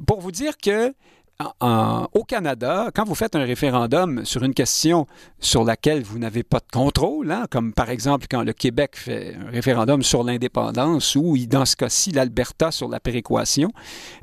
[0.06, 0.94] pour vous dire que
[2.12, 5.06] au Canada, quand vous faites un référendum sur une question
[5.38, 9.34] sur laquelle vous n'avez pas de contrôle, hein, comme par exemple quand le Québec fait
[9.34, 13.72] un référendum sur l'indépendance ou dans ce cas-ci l'Alberta sur la péréquation,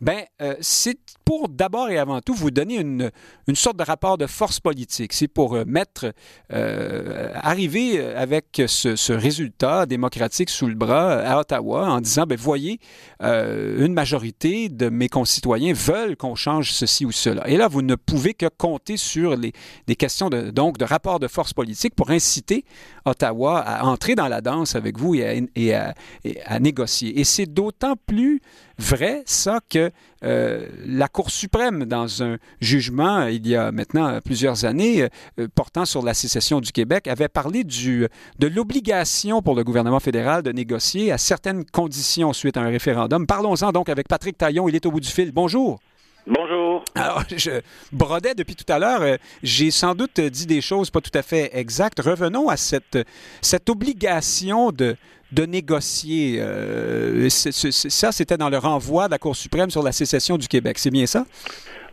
[0.01, 3.11] ben euh, c'est pour d'abord et avant tout vous donner une,
[3.47, 5.13] une sorte de rapport de force politique.
[5.13, 6.13] C'est pour euh, mettre,
[6.53, 12.79] euh, arriver avec ce, résultat démocratique sous le bras à Ottawa en disant, ben voyez,
[13.21, 17.05] une majorité de mes concitoyens veulent qu'on change ceci
[17.45, 19.53] Et là, vous ne pouvez que compter sur les,
[19.87, 22.65] des questions de, donc, de rapport de force politique pour inciter
[23.05, 27.19] Ottawa à entrer dans la danse avec vous et à, négocier.
[27.19, 28.41] Et c'est d'autant plus
[28.77, 29.91] vrai, ça, que
[30.23, 35.07] euh, la Cour suprême, dans un jugement il y a maintenant plusieurs années
[35.39, 38.07] euh, portant sur la sécession du Québec, avait parlé du,
[38.39, 43.25] de l'obligation pour le gouvernement fédéral de négocier à certaines conditions suite à un référendum.
[43.25, 45.31] Parlons-en donc avec Patrick Taillon, il est au bout du fil.
[45.31, 45.79] Bonjour.
[46.27, 46.83] Bonjour.
[46.95, 47.61] Alors, je
[47.93, 49.01] brodais depuis tout à l'heure.
[49.01, 52.01] Euh, j'ai sans doute dit des choses pas tout à fait exactes.
[52.01, 52.99] Revenons à cette,
[53.41, 54.95] cette obligation de,
[55.31, 56.39] de négocier.
[56.41, 60.77] Euh, ça, c'était dans le renvoi de la Cour suprême sur la sécession du Québec.
[60.79, 61.23] C'est bien ça?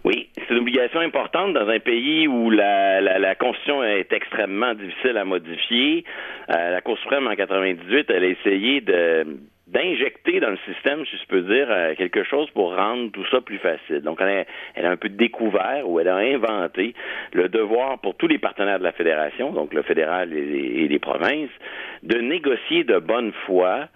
[0.05, 5.16] Oui, c'est une obligation importante dans un pays où la, la, Constitution est extrêmement difficile
[5.16, 6.05] à modifier.
[6.51, 9.24] Euh, la Cour suprême en 98, elle a essayé de
[9.67, 13.41] d'injecter dans le système, si je peux dire, euh, quelque chose pour rendre tout ça
[13.41, 14.03] plus facile.
[14.03, 14.47] Donc, elle
[14.85, 16.95] a, un peu découvert ou elle a inventé
[17.33, 21.51] le devoir pour tous les partenaires de la fédération, donc le fédéral et les provinces,
[22.03, 23.89] de négocier de bonne foi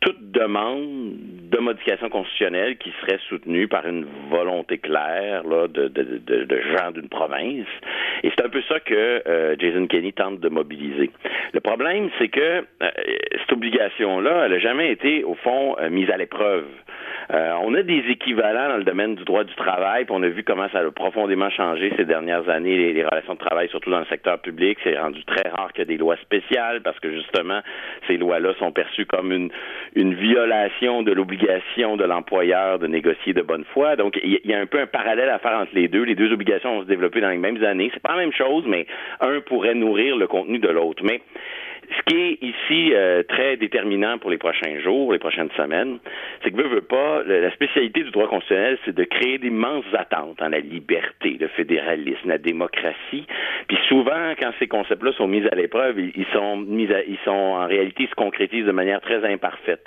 [0.00, 1.16] toute demande
[1.50, 6.60] de modification constitutionnelle qui serait soutenue par une volonté claire là, de, de, de, de
[6.72, 7.66] gens d'une province.
[8.22, 11.10] Et c'est un peu ça que euh, Jason Kenney tente de mobiliser.
[11.52, 12.90] Le problème, c'est que euh,
[13.38, 16.66] cette obligation-là, elle n'a jamais été, au fond, mise à l'épreuve.
[17.32, 20.28] Euh, on a des équivalents dans le domaine du droit du travail, puis on a
[20.28, 23.98] vu comment ça a profondément changé ces dernières années, les, relations de travail, surtout dans
[23.98, 24.78] le secteur public.
[24.84, 27.60] C'est rendu très rare qu'il y ait des lois spéciales parce que justement,
[28.06, 29.50] ces lois-là sont perçues comme une,
[29.94, 33.96] une violation de l'obligation de l'employeur de négocier de bonne foi.
[33.96, 36.02] Donc, il y, a un peu un parallèle à faire entre les deux.
[36.02, 37.90] Les deux obligations vont se développer dans les mêmes années.
[37.92, 38.86] C'est pas la même chose, mais
[39.20, 41.02] un pourrait nourrir le contenu de l'autre.
[41.04, 41.20] Mais
[41.90, 45.98] ce qui est ici euh, très déterminant pour les prochains jours, les prochaines semaines,
[46.42, 50.40] c'est que veut, veut pas, la spécialité du droit constitutionnel, c'est de créer d'immenses attentes
[50.40, 53.26] en la liberté, le fédéralisme, la démocratie.
[53.68, 57.66] Puis souvent, quand ces concepts-là sont mis à l'épreuve, ils sont mis ils sont en
[57.66, 59.84] réalité ils se concrétisent de manière très imparfaite.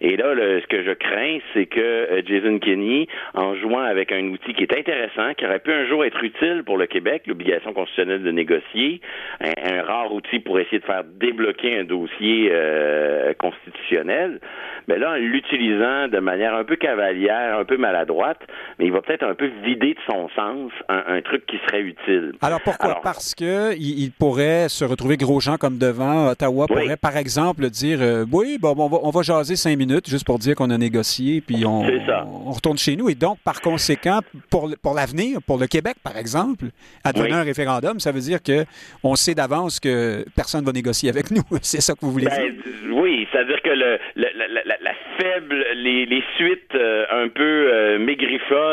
[0.00, 4.24] Et là, ce que je crains, c'est que euh, Jason Kenney, en jouant avec un
[4.28, 7.72] outil qui est intéressant, qui aurait pu un jour être utile pour le Québec, l'obligation
[7.72, 9.00] constitutionnelle de négocier,
[9.40, 14.40] un, rare outil pour essayer de faire débloquer un dossier euh, constitutionnel,
[14.88, 18.40] mais là, en l'utilisant de manière un peu cavalière, un peu maladroite,
[18.78, 22.32] mais il va peut-être un peu vider de son sens un, truc qui serait utile.
[22.40, 23.00] Alors pourquoi?
[23.02, 26.28] Parce que il, pourrait se retrouver gros gens comme devant.
[26.30, 30.08] Ottawa pourrait, par exemple, dire euh, oui, bon, on va, on va jaser cinq minutes
[30.08, 33.08] juste pour dire qu'on a négocié, puis on, on, retourne chez nous.
[33.08, 34.20] Et donc, par conséquent,
[34.50, 36.66] pour, pour l'avenir, pour le Québec, par exemple,
[37.04, 38.64] à donner un référendum, ça veut dire que
[39.04, 41.42] on sait d'avance que personne ne va négocier avec nous.
[41.62, 42.62] C'est ça que vous voulez ben, dire?
[42.92, 47.98] Oui, c'est-à-dire que le, la, faible, les, les suites euh, un peu euh,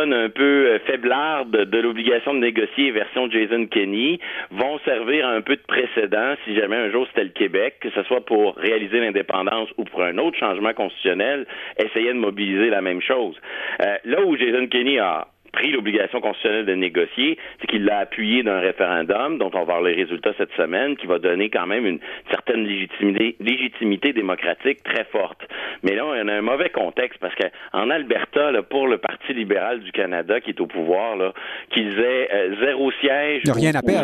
[0.08, 4.20] un peu euh, faiblardes de l'obligation de négocier version Jason Kenney
[4.52, 8.04] vont servir un peu de précédent si jamais un jour c'était le Québec, que ce
[8.04, 11.46] soit pour réaliser l'indépendance ou pour un autre changement constitutionnel,
[11.78, 13.36] essayer de mobiliser la même chose.
[13.80, 18.60] là où Jason Kenney a pris l'obligation constitutionnelle de négocier, c'est qu'il l'a appuyé d'un
[18.60, 22.00] référendum dont on va voir les résultats cette semaine, qui va donner quand même une
[22.30, 25.42] certaine légitimité, légitimité démocratique très forte.
[25.84, 29.80] Mais là, on a un mauvais contexte parce qu'en Alberta, là, pour le Parti libéral
[29.80, 31.34] du Canada qui est au pouvoir, là,
[31.72, 33.54] qu'ils aient euh, zéro siège, ou,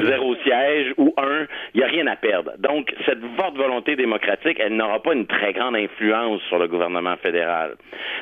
[0.05, 2.51] zéro siège ou un, il n'y a rien à perdre.
[2.59, 7.15] Donc, cette forte volonté démocratique, elle n'aura pas une très grande influence sur le gouvernement
[7.17, 7.75] fédéral.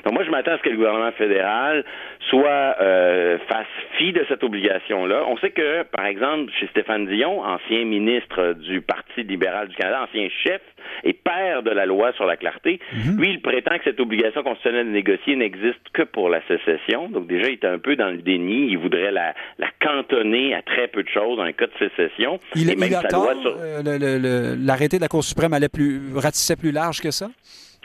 [0.04, 1.84] Donc, moi, je m'attends à ce que le gouvernement fédéral
[2.30, 5.26] soit euh, euh, fasse fi de cette obligation-là.
[5.28, 10.04] On sait que, par exemple, chez Stéphane Dion, ancien ministre du Parti libéral du Canada,
[10.04, 10.62] ancien chef
[11.04, 13.18] et père de la loi sur la clarté, mhm.
[13.18, 17.10] lui, il prétend que cette obligation constitutionnelle de négocier n'existe que pour la sécession.
[17.10, 18.68] Donc déjà, il est un peu dans le déni.
[18.70, 19.34] Il voudrait la,
[19.82, 22.40] cantonner à très peu de choses dans un cas de sécession.
[22.56, 27.30] Il, même euh, l'arrêté de la Cour suprême allait plus, ratissait plus large que ça?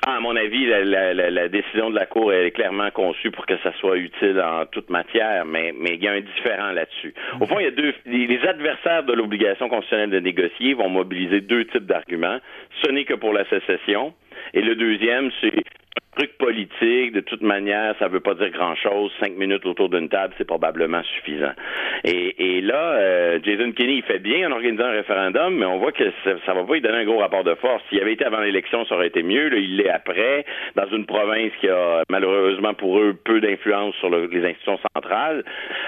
[0.04, 3.72] Ah, à mon avis, la, décision de la Cour est clairement conçue pour que ça
[3.80, 7.14] soit utile en toute matière, mais, mais il y a un différent là-dessus.
[7.40, 7.94] Au fond, il y a deux.
[8.04, 12.38] Les adversaires de l'obligation constitutionnelle de négocier vont mobiliser deux types d'arguments.
[12.84, 14.12] Ce n'est que pour la sécession.
[14.54, 15.62] Et le deuxième, c'est
[16.16, 19.12] truc politique, de toute manière, ça veut pas dire grand-chose.
[19.20, 21.52] Cinq minutes autour d'une table, c'est probablement suffisant.
[22.04, 25.92] Et, là, euh, Jason Kenney, il fait bien en organisant un référendum, mais on voit
[25.92, 27.82] que ça, ça va pas lui donner un gros rapport de force.
[27.88, 29.48] S'il avait été avant l'élection, ça aurait été mieux.
[29.48, 34.08] Là, il l'est après, dans une province qui a malheureusement pour eux peu d'influence sur
[34.08, 35.44] les institutions centrales.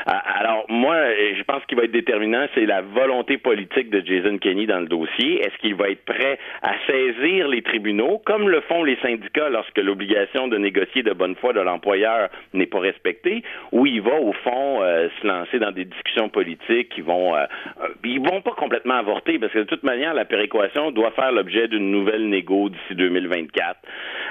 [0.07, 0.97] Alors, moi,
[1.37, 4.87] je pense qu'il va être déterminant, c'est la volonté politique de Jason Kenney dans le
[4.87, 5.41] dossier.
[5.41, 9.79] Est-ce qu'il va être prêt à saisir les tribunaux, comme le font les syndicats lorsque
[9.79, 14.33] l'obligation de négocier de bonne foi de l'employeur n'est pas respectée, ou il va au
[14.33, 17.45] fond euh, se lancer dans des discussions politiques qui vont euh,
[17.83, 21.33] euh, ils vont pas complètement avorter parce que de toute manière la péréquation doit faire
[21.33, 23.77] l'objet d'une nouvelle négo d'ici 2024.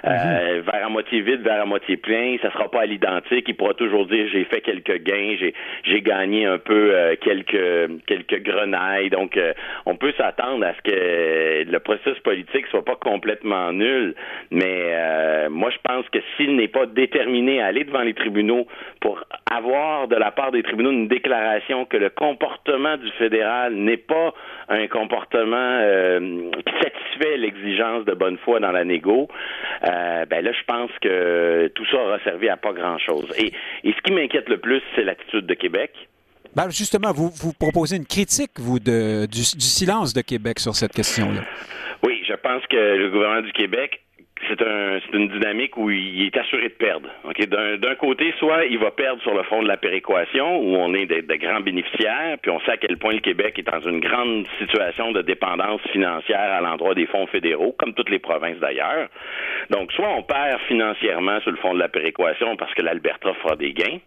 [0.03, 0.61] Mhm.
[0.61, 3.73] vers à moitié vide, vers à moitié plein, ça sera pas à l'identique, il pourra
[3.73, 5.53] toujours dire j'ai fait quelques gains, j'ai
[5.83, 9.09] j'ai gagné un peu quelques quelques grenailles.
[9.09, 9.39] Donc
[9.85, 13.96] on peut s'attendre à ce que le processus politique soit pas complètement nul,
[14.51, 18.67] mais moi je pense que s'il n'est pas déterminé à aller devant les tribunaux
[19.01, 23.97] pour avoir de la part des tribunaux une déclaration que le comportement du fédéral n'est
[23.97, 24.33] pas
[24.69, 29.27] un comportement euh, qui satisfait l'exigence de bonne foi dans la négo,
[29.83, 33.31] euh, ben là, je pense que tout ça aura servi à pas grand-chose.
[33.37, 33.51] Et,
[33.83, 35.91] ce qui m'inquiète le plus, c'est l'attitude de Québec.
[36.55, 41.41] Ben justement, vous, vous proposez une critique, vous, du silence de Québec sur cette question-là.
[42.27, 44.01] Je pense que le gouvernement du Québec
[44.47, 47.09] c'est un, une dynamique où il est assuré de perdre.
[47.77, 51.05] D'un côté, soit il va perdre sur le fond de la péréquation, où on est
[51.05, 54.47] des, grands bénéficiaires, puis on sait à quel point le Québec est dans une grande
[54.59, 59.09] situation de dépendance financière à l'endroit des fonds fédéraux, comme toutes les provinces d'ailleurs.
[59.69, 63.55] Donc, soit on perd financièrement sur le fond de la péréquation parce que l'Alberta fera
[63.55, 63.99] des gains,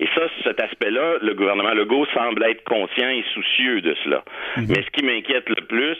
[0.00, 4.24] et ça, cet aspect-là, le gouvernement Legault semble être conscient et soucieux de cela.
[4.56, 4.66] Mhm.
[4.68, 5.96] Mais ce qui m'inquiète le plus,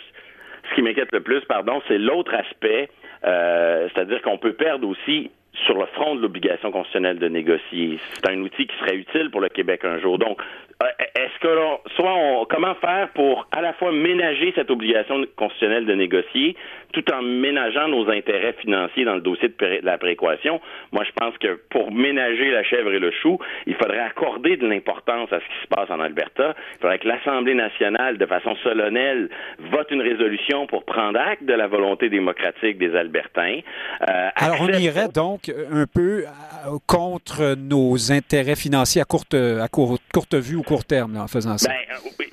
[0.69, 2.89] ce qui m'inquiète le plus, pardon, c'est l'autre aspect,
[3.25, 5.31] euh, c'est-à-dire qu'on peut perdre aussi
[5.65, 7.99] sur le front de l'obligation constitutionnelle de négocier.
[8.13, 10.19] C'est un outil qui serait utile pour le Québec un jour.
[10.19, 10.39] Donc,
[10.83, 11.49] euh, est-ce que
[11.95, 16.57] soit on, comment faire pour à la fois ménager cette obligation constitutionnelle de négocier
[16.97, 20.61] tout en ménageant nos intérêts financiers dans le dossier de, la prééquation?
[20.93, 24.67] Moi, je pense que pour ménager la chèvre et le chou, il faudrait accorder de
[24.67, 26.55] l'importance à ce qui se passe en Alberta.
[26.77, 29.29] Il faudrait que l'Assemblée nationale, de façon solennelle,
[29.71, 33.61] vote une résolution pour prendre acte de la volonté démocratique des Albertains.
[34.09, 39.69] Euh, Alors, on irait donc un peu euh, contre nos intérêts financiers à courte, à
[39.69, 41.69] courte, courte vue court terme en faisant ça?
[41.69, 42.26] Ben,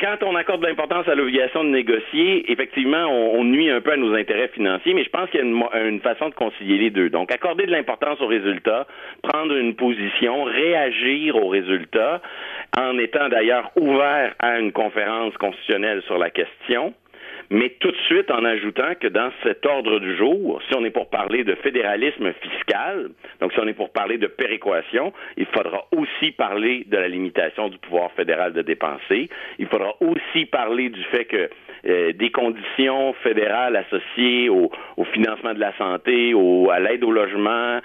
[0.00, 3.96] quand on accorde de l'importance à l'obligation de négocier, effectivement, on, nuit un peu à
[3.96, 7.10] nos intérêts financiers, mais je pense qu'il y a une, façon de concilier les deux.
[7.10, 8.86] Donc, accorder de l'importance aux résultats,
[9.22, 12.20] prendre une position, réagir aux résultats,
[12.76, 16.94] en étant d'ailleurs ouvert à une conférence constitutionnelle sur la question
[17.50, 20.90] mais tout de suite en ajoutant que dans cet ordre du jour, si on est
[20.90, 25.86] pour parler de fédéralisme fiscal, donc si on est pour parler de péréquation, il faudra
[25.96, 29.30] aussi parler de la limitation du pouvoir fédéral de dépenser.
[29.58, 31.48] Il faudra aussi parler du fait que
[31.86, 34.70] euh, des conditions fédérales associées au,
[35.12, 37.78] financement de la santé, au, à l'aide au logement,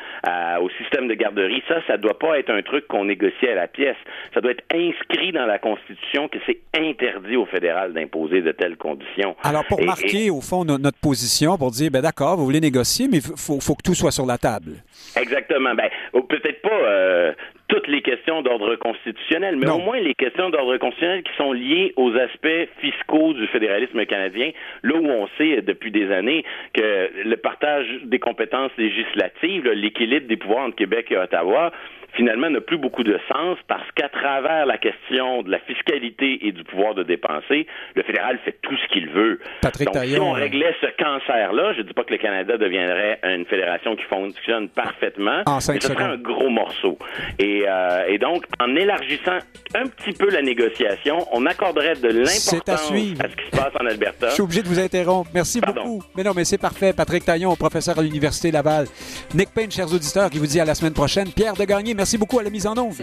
[0.62, 3.68] au système de garderie, ça, ça doit pas être un truc qu'on négocie à la
[3.68, 3.96] pièce.
[4.34, 8.78] Ça doit être inscrit dans la Constitution que c'est interdit au fédéral d'imposer de telles
[8.78, 9.36] conditions.
[9.44, 13.18] Alors, pour marquer, au fond, notre position, pour dire, ben d'accord, vous voulez négocier, mais
[13.18, 14.84] il faut, faut, que tout soit sur la table.
[15.16, 15.74] Exactement.
[15.76, 15.89] Ben,
[16.28, 17.34] peut-être pas euh,
[17.68, 21.94] toutes les questions d'ordre constitutionnel, mais au moins les questions d'ordre constitutionnel qui sont liées
[21.96, 24.51] aux aspects fiscaux du fédéralisme canadien,
[24.84, 30.38] là où on sait depuis des années que le partage des compétences législatives, l'équilibre des
[30.38, 31.71] pouvoirs entre Québec et Ottawa,
[32.14, 36.51] finalement n'a plus beaucoup de sens parce qu'à travers la question de la fiscalité et
[36.51, 39.39] du pouvoir de dépenser, le fédéral fait tout ce qu'il veut.
[39.61, 43.20] Patrick Donc, si on réglait ce cancer-là, je ne dis pas que le Canada deviendrait
[43.24, 46.97] une fédération qui fonctionne parfaitement, mais ce serait un gros morceau.
[47.39, 49.39] Et, euh, et, donc, en élargissant
[49.76, 52.93] un petit peu la négociation, on accorderait de l'importance à, ce
[53.36, 54.30] qui se passe en Alberta.
[54.30, 55.30] Je suis obligé de vous interrompre.
[55.34, 56.03] Merci beaucoup.
[56.16, 56.93] Mais non, mais c'est parfait.
[56.93, 58.86] Patrick Taillon, professeur à l'Université Laval.
[59.34, 61.28] Nick Payne, chers auditeurs, qui vous dit à la semaine prochaine.
[61.36, 62.93] Pierre de Gagné, Merci beaucoup à la mise en onde.